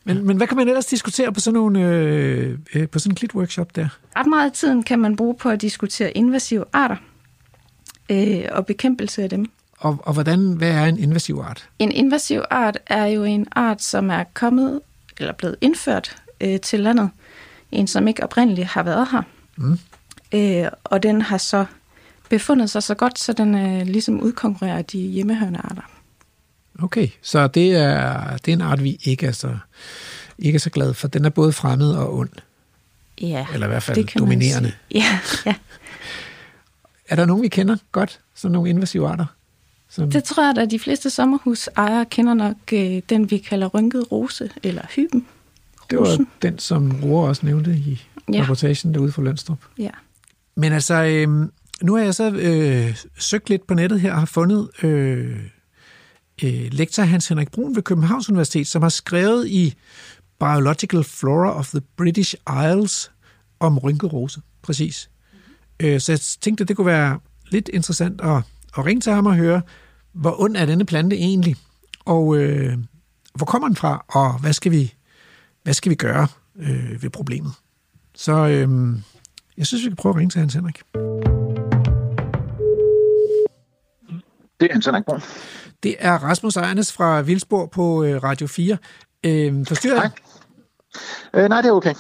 [0.03, 3.15] Men, men hvad kan man ellers diskutere på sådan, nogle, øh, øh, på sådan en
[3.15, 3.87] klit-workshop der?
[4.15, 6.95] Ret meget af tiden kan man bruge på at diskutere invasive arter
[8.09, 9.45] øh, og bekæmpelse af dem.
[9.79, 11.69] og, og hvordan, hvad er en invasiv art?
[11.79, 14.81] En invasiv art er jo en art, som er kommet
[15.19, 17.09] eller blevet indført øh, til landet.
[17.71, 19.21] En, som ikke oprindeligt har været her.
[19.55, 19.79] Mm.
[20.31, 21.65] Øh, og den har så
[22.29, 25.81] befundet sig så godt, så den øh, ligesom udkonkurrerer de hjemmehørende arter.
[26.81, 29.57] Okay, så det er, det er en art, vi ikke er så,
[30.39, 31.07] ikke er så glade for.
[31.07, 32.29] Den er både fremmed og ond.
[33.21, 34.71] Ja, Eller i hvert fald det kan dominerende.
[34.91, 35.55] Ja, ja,
[37.09, 38.19] Er der nogen, vi kender godt?
[38.35, 39.25] Sådan nogle invasive arter?
[39.89, 44.11] Som, det tror jeg, at de fleste sommerhusejere kender nok øh, den, vi kalder rynket
[44.11, 45.25] rose, eller hyben.
[45.89, 46.27] det var rosen.
[46.41, 48.41] den, som Roar også nævnte i Ja.
[48.43, 49.57] reportagen derude fra Lønstrup.
[49.77, 49.89] Ja.
[50.55, 51.27] Men altså, øh,
[51.81, 55.37] nu har jeg så øh, søgt lidt på nettet her og har fundet øh,
[56.43, 59.73] øh, lektor Hans Henrik Brun ved Københavns Universitet, som har skrevet i
[60.39, 62.35] Biological Flora of the British
[62.69, 63.11] Isles
[63.59, 65.09] om rynket rose, præcis.
[65.79, 67.19] Øh, så jeg tænkte, det kunne være
[67.49, 68.37] lidt interessant at,
[68.77, 69.61] at ringe til ham og høre,
[70.13, 71.55] hvor ond er denne plante egentlig,
[72.05, 72.77] og øh,
[73.35, 74.93] hvor kommer den fra, og hvad skal vi,
[75.63, 76.27] hvad skal vi gøre
[76.59, 77.53] øh, ved problemet.
[78.15, 78.97] Så øh,
[79.57, 80.81] jeg synes, vi kan prøve at ringe til Hans Henrik.
[84.59, 85.21] Det er Hans Henrik Brun.
[85.83, 88.77] Det er Rasmus Ejernes fra Vildsborg på øh, Radio 4.
[89.23, 90.11] Øh, forstyrrer jeg?
[91.33, 91.43] Hej.
[91.43, 91.93] Øh, nej, det er okay.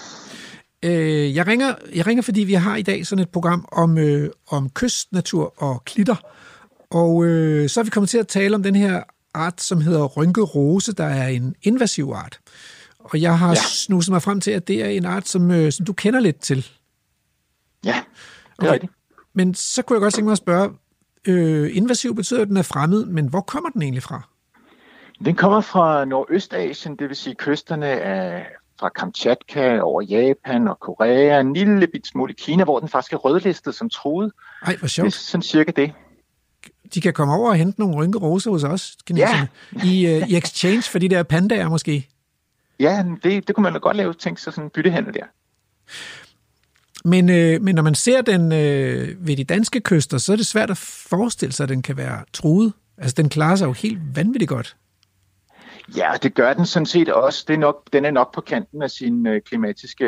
[0.83, 4.29] Øh, jeg, ringer, jeg ringer, fordi vi har i dag sådan et program om, øh,
[4.49, 6.15] om kystnatur og klitter.
[6.89, 9.03] Og øh, så er vi kommet til at tale om den her
[9.33, 12.39] art, som hedder rynke rose, der er en invasiv art.
[12.99, 13.55] Og jeg har ja.
[13.55, 16.41] Snuset mig frem til, at det er en art, som, øh, som du kender lidt
[16.41, 16.67] til.
[17.85, 18.01] Ja,
[18.59, 18.93] det er rigtigt.
[19.33, 20.69] Men så kunne jeg godt tænke mig at spørge,
[21.27, 24.29] øh, invasiv betyder, at den er fremmed, men hvor kommer den egentlig fra?
[25.25, 28.47] Den kommer fra Nordøstasien, det vil sige kysterne af
[28.79, 33.13] fra Kamchatka over Japan og Korea, en lille bit smule i Kina, hvor den faktisk
[33.13, 34.31] er rødlistet som truet.
[34.61, 35.13] Ej, hvor Det er sjovt.
[35.13, 35.91] sådan cirka det.
[36.93, 39.47] De kan komme over og hente nogle rynke rose hos os, kineserne.
[39.83, 42.07] I, øh, I exchange for de der pandaer måske.
[42.79, 45.23] Ja, det, det kunne man da godt lave, tænke sig sådan en byttehandel der.
[47.05, 50.47] Men, øh, men når man ser den øh, ved de danske kyster, så er det
[50.47, 52.73] svært at forestille sig, at den kan være truet.
[52.97, 54.75] Altså, den klarer sig jo helt vanvittigt godt.
[55.95, 57.45] Ja, det gør den sådan set også.
[57.47, 60.05] Det er nok, den er nok på kanten af sin øh, klimatiske...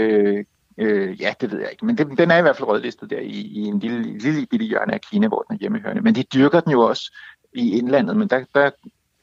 [0.77, 1.86] Øh, ja, det ved jeg ikke.
[1.86, 4.65] Men den, den er i hvert fald rødlistet der i, i en lille, lille bitte
[4.65, 6.01] hjørne af Kina, hvor den er hjemmehørende.
[6.01, 7.13] Men de dyrker den jo også
[7.53, 8.69] i indlandet, men der, der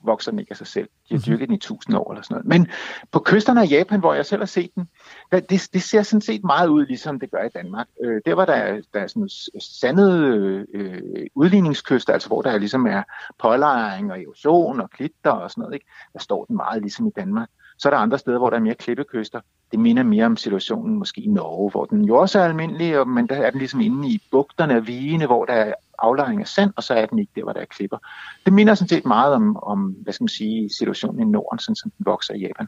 [0.05, 0.88] vokser den ikke af sig selv.
[1.09, 2.46] De har dyrket den i tusind år eller sådan noget.
[2.46, 2.68] Men
[3.12, 4.88] på kysterne af Japan, hvor jeg selv har set den,
[5.32, 7.86] der, det, det ser sådan set meget ud, ligesom det gør i Danmark.
[8.05, 9.28] Øh, der var der, der er sådan
[9.61, 13.03] sandede øh, udligningskyster, altså hvor der ligesom er
[13.38, 15.74] pålejring og erosion og klitter og sådan noget.
[15.74, 15.86] Ikke?
[16.12, 17.49] Der står den meget ligesom i Danmark.
[17.79, 19.41] Så er der andre steder, hvor der er mere klippekyster.
[19.70, 23.09] Det minder mere om situationen måske i Norge, hvor den jo også er almindelig, og-
[23.09, 26.49] men der er den ligesom inde i bugterne af vigene, hvor der er aflejring af
[26.49, 27.99] sand, og så er den ikke der, hvor der er klipper.
[28.45, 31.76] Det minder sådan set meget om, om hvad skal man sige, situationen i Norden, sådan
[31.76, 32.66] som den vokser i Japan.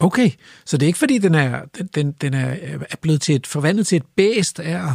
[0.00, 0.30] Okay,
[0.64, 1.60] så det er ikke fordi, den er,
[1.94, 2.54] den- den, er,
[2.90, 4.90] er blevet til et, forvandlet til et bæst af at,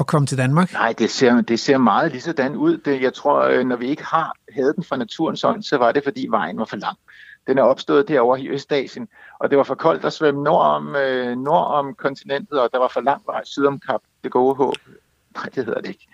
[0.00, 0.72] at komme til Danmark.
[0.72, 2.78] Nej, det ser, det ser meget lige sådan ud.
[2.78, 5.92] Det, jeg tror, øh, når vi ikke har havde den fra naturens ånd, så var
[5.92, 6.96] det, fordi vejen var for lang.
[7.46, 10.96] Den er opstået derovre i Østasien, og det var for koldt at svømme nord om,
[10.96, 14.54] øh, nord om kontinentet, og der var for lang vej syd om Kap, det gode
[14.54, 14.74] håb.
[15.36, 16.08] Nej, det hedder det ikke.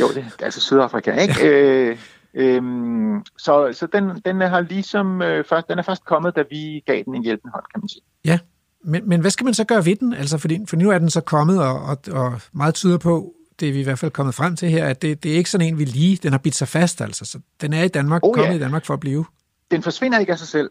[0.00, 1.34] Jo, det er altså Sydafrika, ikke?
[1.46, 1.98] Øh,
[2.34, 6.82] øhm, så så den, den har ligesom, øh, først, den er først kommet, da vi
[6.86, 8.02] gav den en hjælpende hånd, kan man sige.
[8.24, 8.38] Ja,
[8.84, 10.12] men, men hvad skal man så gøre ved den?
[10.12, 13.68] Altså, fordi, for nu er den så kommet, og, og, og meget tyder på, det
[13.68, 15.66] er vi i hvert fald kommet frem til her, at det, det er ikke sådan
[15.66, 17.24] en, vi lige, den har bidt sig fast, altså.
[17.24, 18.56] Så den er i Danmark, oh, kommet ja.
[18.56, 19.24] i Danmark for at blive.
[19.70, 20.70] Den forsvinder ikke af sig selv.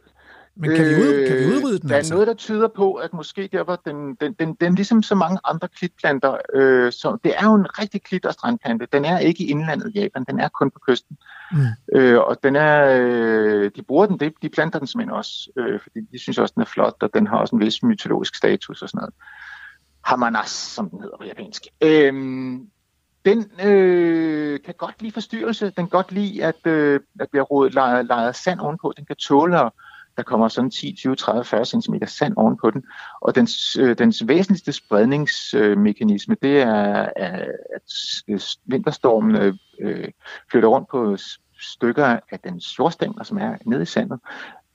[0.57, 2.13] Men kan, vi, ud, kan vi udrydde den, Øh, Der er altså?
[2.13, 5.39] noget, der tyder på, at måske der var den, den, den, den ligesom så mange
[5.43, 8.87] andre klitplanter, øh, så det er jo en rigtig klit- og strandplante.
[8.93, 11.17] Den er ikke i indlandet i Japan, den er kun på kysten.
[11.51, 11.65] Mm.
[11.95, 15.79] Øh, og den er, øh, de bruger den, de, de planter den simpelthen også, øh,
[15.79, 18.81] fordi de synes også, den er flot, og den har også en vis mytologisk status
[18.81, 19.13] og sådan noget.
[20.05, 21.63] Hamanas, som den hedder på japansk.
[21.81, 22.13] Øh,
[23.25, 25.65] den øh, kan godt lide forstyrrelse.
[25.65, 28.93] Den kan godt lide, at, øh, at bliver rodet, lejet, lejet sand ovenpå.
[28.97, 29.71] Den kan tåle, at
[30.17, 32.83] der kommer sådan 10, 20, 30, 40 cm sand ovenpå den.
[33.21, 37.93] Og dens, øh, dens væsentligste spredningsmekanisme, det er, at
[38.27, 40.07] øh, vinterstormen øh, øh,
[40.51, 41.17] flytter rundt på
[41.61, 44.19] stykker af dens jordstængler, som er nede i sandet.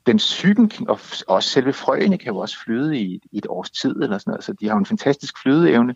[0.07, 4.18] Den sygen, og også selve frøene kan jo også flyde i, et års tid, eller
[4.18, 5.94] sådan noget, så de har en fantastisk flydeevne.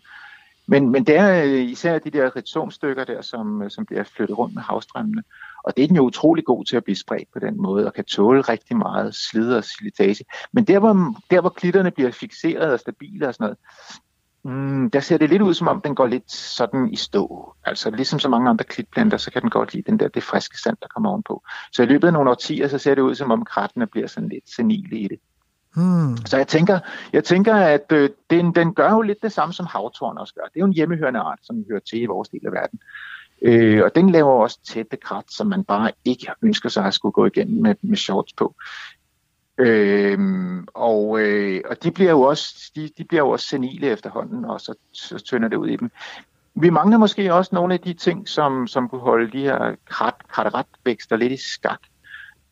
[0.67, 4.37] Men, men det er øh, især de der rhizomstykker der, som, øh, som bliver flyttet
[4.37, 5.23] rundt med havstrømmene.
[5.63, 7.93] Og det er den jo utrolig god til at blive spredt på den måde, og
[7.93, 10.25] kan tåle rigtig meget slid og silitage.
[10.51, 13.57] Men der hvor, der, hvor klitterne bliver fixeret og stabile og sådan noget,
[14.45, 17.53] Mm, der ser det lidt ud, som om den går lidt sådan i stå.
[17.63, 20.57] Altså ligesom så mange andre klitplanter, så kan den godt lide den der, det friske
[20.59, 21.43] sand, der kommer ovenpå.
[21.71, 24.29] Så i løbet af nogle årtier, så ser det ud, som om krattene bliver sådan
[24.29, 25.19] lidt senile i det.
[25.75, 26.17] Hmm.
[26.25, 26.79] Så jeg tænker,
[27.13, 30.41] jeg tænker at øh, den, den gør jo lidt det samme, som havtorn også gør.
[30.43, 32.79] Det er jo en hjemmehørende art, som hører til i vores del af verden.
[33.41, 37.13] Øh, og den laver også tætte krat, som man bare ikke ønsker sig at skulle
[37.13, 38.55] gå igennem med, med shorts på.
[39.57, 40.19] Øh,
[40.73, 44.61] og, øh, og de bliver jo også de, de bliver jo også senile efterhånden, og
[44.61, 45.91] så, så tynder det ud i dem.
[46.55, 50.27] Vi mangler måske også nogle af de ting, som, som kunne holde de her krat,
[50.27, 51.79] kratretvækster lidt i skak.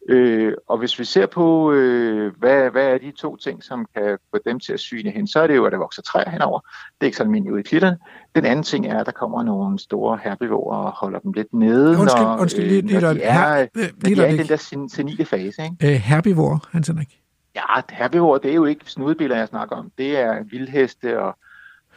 [0.10, 4.18] Øh, og hvis vi ser på, øh, hvad, hvad er de to ting, som kan
[4.32, 6.60] få dem til at syne hen, så er det jo, at der vokser træer henover.
[6.60, 7.98] Det er ikke så almindeligt ude i klitterne.
[8.36, 11.98] Den anden ting er, at der kommer nogle store herbivorer og holder dem lidt nede,
[11.98, 14.38] Undskyld, når, undskyld, øh, lige, lige, når de er, her, når lige, de er i
[14.38, 15.64] den der sen- senile fase.
[15.64, 15.94] Ikke?
[15.96, 17.20] øh, herbivor, Hans Henrik.
[17.56, 19.92] Ja, herbivore, det er jo ikke snudebiller, jeg snakker om.
[19.98, 21.38] Det er vildheste og,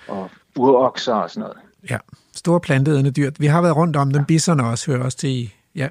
[0.09, 1.57] og urokser og sådan noget.
[1.91, 1.99] Ja,
[2.35, 3.31] store planteædende dyr.
[3.39, 4.25] Vi har været rundt om dem.
[4.25, 5.55] Bisserne også hører også til i.
[5.75, 5.89] Ja.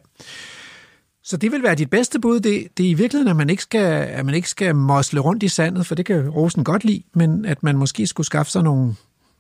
[1.25, 2.39] Så det vil være dit bedste bud.
[2.39, 5.43] Det, det er i virkeligheden, at man, ikke skal, at man ikke skal mosle rundt
[5.43, 8.63] i sandet, for det kan rosen godt lide, men at man måske skulle skaffe sig
[8.63, 8.93] nogle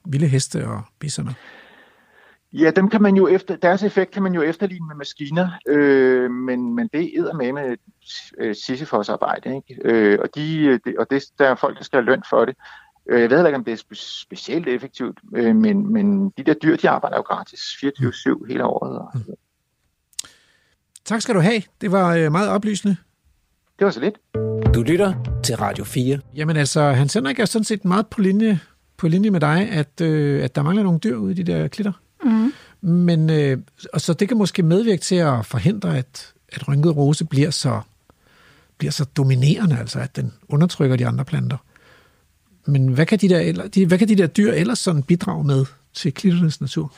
[0.05, 1.35] vilde heste og bisserne.
[2.53, 6.31] Ja, dem kan man jo efter, deres effekt kan man jo efterligne med maskiner, øh,
[6.31, 7.77] men, men det er med med
[8.39, 9.81] øh, Sisyfos arbejde, ikke?
[9.85, 12.55] Øh, og, de, de, og det, der er folk, der skal have løn for det.
[13.09, 16.53] Øh, jeg ved ikke, om det er spe- specielt effektivt, øh, men, men de der
[16.53, 18.99] dyr, de arbejder jo gratis 24-7 hele året.
[18.99, 19.37] Og,
[21.05, 21.61] Tak skal du have.
[21.81, 22.95] Det var øh, meget oplysende.
[23.79, 24.15] det var så lidt.
[24.75, 26.19] Du lytter til Radio 4.
[26.35, 28.59] Jamen altså, Hans Henrik er sådan set meget på linje,
[28.97, 31.67] på linje med dig, at, øh, at der mangler nogle dyr ude i de der
[31.67, 31.91] klitter.
[32.23, 32.53] Mm.
[32.81, 33.57] Men, øh,
[33.93, 37.81] og så det kan måske medvirke til at forhindre, at, at rynket rose bliver så,
[38.77, 41.57] bliver så dominerende, altså at den undertrykker de andre planter.
[42.65, 45.43] Men hvad kan de der, eller, de, hvad kan de der dyr ellers sådan bidrage
[45.43, 46.93] med til klitternes natur?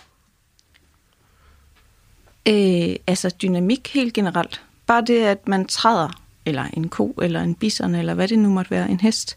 [2.47, 4.61] Øh, altså dynamik helt generelt.
[4.85, 8.49] Bare det, at man træder, eller en ko, eller en bison, eller hvad det nu
[8.49, 9.35] måtte være, en hest,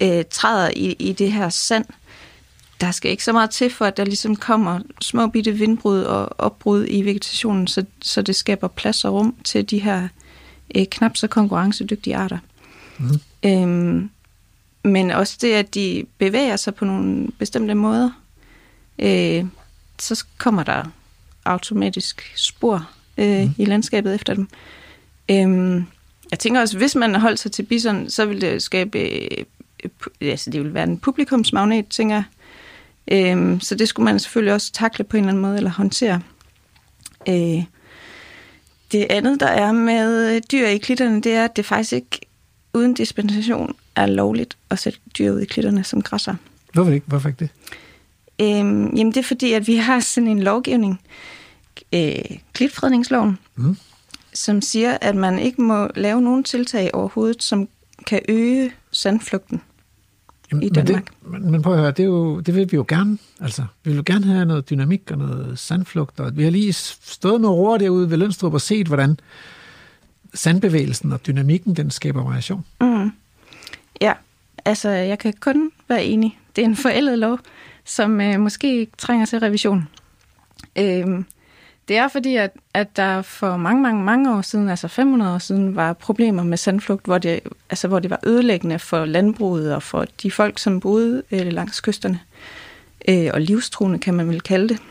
[0.00, 1.84] øh, træder i, i det her sand.
[2.80, 6.40] Der skal ikke så meget til, for at der ligesom kommer små bitte vindbrud og
[6.40, 10.08] opbrud i vegetationen, så, så det skaber plads og rum til de her
[10.74, 12.38] øh, knap så konkurrencedygtige arter.
[12.98, 13.20] Mm.
[13.44, 14.10] Øhm,
[14.82, 18.10] men også det, at de bevæger sig på nogle bestemte måder,
[18.98, 19.44] øh,
[19.98, 20.84] så kommer der
[21.44, 23.54] automatisk spor øh, mm.
[23.58, 24.48] i landskabet efter dem.
[25.30, 25.86] Øhm,
[26.30, 29.44] jeg tænker også, hvis man holdt sig til bison, så ville det skabe, øh,
[30.20, 32.24] altså det ville være en publikumsmagnet, tænker jeg.
[33.12, 36.20] Øhm, så det skulle man selvfølgelig også takle på en eller anden måde, eller håndtere.
[37.28, 37.64] Øh,
[38.92, 42.20] det andet, der er med dyr i klitterne, det er, at det faktisk ikke
[42.74, 46.34] uden dispensation er lovligt at sætte dyr ud i klitterne som græsser.
[46.72, 47.06] Hvorfor ikke?
[47.06, 47.50] Hvorfor ikke det?
[48.40, 51.00] Øhm, jamen det er fordi, at vi har sådan en lovgivning,
[51.94, 52.14] øh,
[52.52, 53.76] klitfredningsloven, Mm.
[54.34, 57.68] som siger, at man ikke må lave nogen tiltag overhovedet, som
[58.06, 59.60] kan øge sandflugten.
[60.50, 61.08] Jamen, I men det, Danmark.
[61.22, 63.18] men, men prøv at høre, det, er jo, det vil vi jo gerne.
[63.40, 66.20] Altså, vi vil jo gerne have noget dynamik og noget sandflugt.
[66.20, 69.18] Og vi har lige stået med roer derude ved Lønstrup og set, hvordan
[70.34, 72.64] sandbevægelsen og dynamikken, den skaber variation.
[72.80, 73.10] Mm.
[74.00, 74.12] Ja,
[74.64, 76.38] altså jeg kan kun være enig.
[76.56, 77.38] Det er en forældet lov,
[77.88, 79.88] som øh, måske ikke trænger til revision.
[80.78, 81.24] Øhm,
[81.88, 85.38] det er fordi, at, at der for mange, mange, mange år siden, altså 500 år
[85.38, 89.82] siden, var problemer med sandflugt, hvor det, altså, hvor det var ødelæggende for landbruget og
[89.82, 92.20] for de folk, som boede øh, langs kysterne.
[93.08, 94.82] Øh, og livstruende, kan man vel kalde det.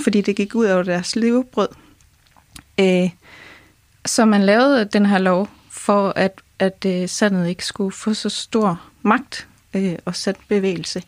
[0.00, 1.68] Fordi det gik ud over deres levebrød.
[2.80, 3.10] Øh,
[4.06, 8.28] så man lavede den her lov for, at, at øh, sandet ikke skulle få så
[8.28, 11.02] stor magt øh, og sat bevægelse.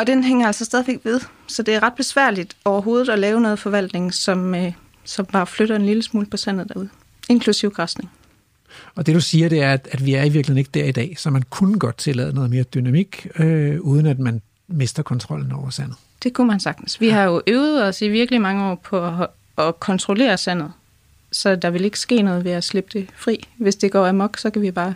[0.00, 3.58] Og den hænger altså stadigvæk ved, så det er ret besværligt overhovedet at lave noget
[3.58, 4.72] forvaltning, som, øh,
[5.04, 6.88] som bare flytter en lille smule på sandet derude,
[7.28, 8.10] inklusiv græsning.
[8.94, 10.92] Og det du siger, det er, at, at vi er i virkeligheden ikke der i
[10.92, 15.52] dag, så man kunne godt tillade noget mere dynamik, øh, uden at man mister kontrollen
[15.52, 15.96] over sandet.
[16.22, 17.00] Det kunne man sagtens.
[17.00, 19.26] Vi har jo øvet os i virkelig mange år på at,
[19.58, 20.72] at kontrollere sandet,
[21.32, 23.48] så der vil ikke ske noget ved at slippe det fri.
[23.56, 24.94] Hvis det går amok, så kan vi bare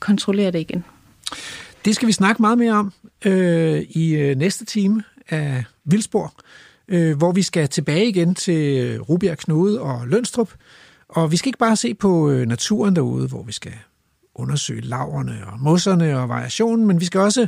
[0.00, 0.84] kontrollere det igen.
[1.84, 2.92] Det skal vi snakke meget mere om
[3.24, 6.34] øh, i øh, næste time af Vildspor,
[6.88, 10.50] øh, hvor vi skal tilbage igen til Rubjerg Knude og Lønstrup.
[11.08, 13.72] Og vi skal ikke bare se på øh, naturen derude, hvor vi skal
[14.34, 17.46] undersøge laverne og mosserne og variationen, men vi skal også,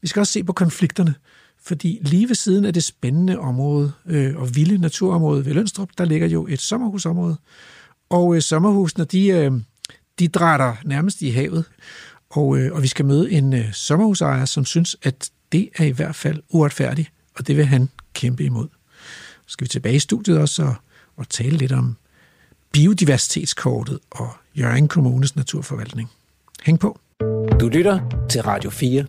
[0.00, 1.14] vi skal også se på konflikterne.
[1.64, 6.04] Fordi lige ved siden af det spændende område øh, og vilde naturområde ved Lønstrup, der
[6.04, 7.36] ligger jo et sommerhusområde.
[8.10, 9.52] Og øh, sommerhusene, de, øh,
[10.18, 11.64] de drætter nærmest i havet.
[12.32, 15.90] Og, øh, og vi skal møde en øh, sommerhusejer, som synes, at det er i
[15.90, 18.68] hvert fald uretfærdigt, og det vil han kæmpe imod.
[19.46, 20.74] Så skal vi tilbage i studiet også og,
[21.16, 21.96] og tale lidt om
[22.72, 26.10] biodiversitetskortet og Jørgen Kommunes naturforvaltning.
[26.62, 27.00] Hæng på.
[27.60, 29.04] Du lytter til Radio 4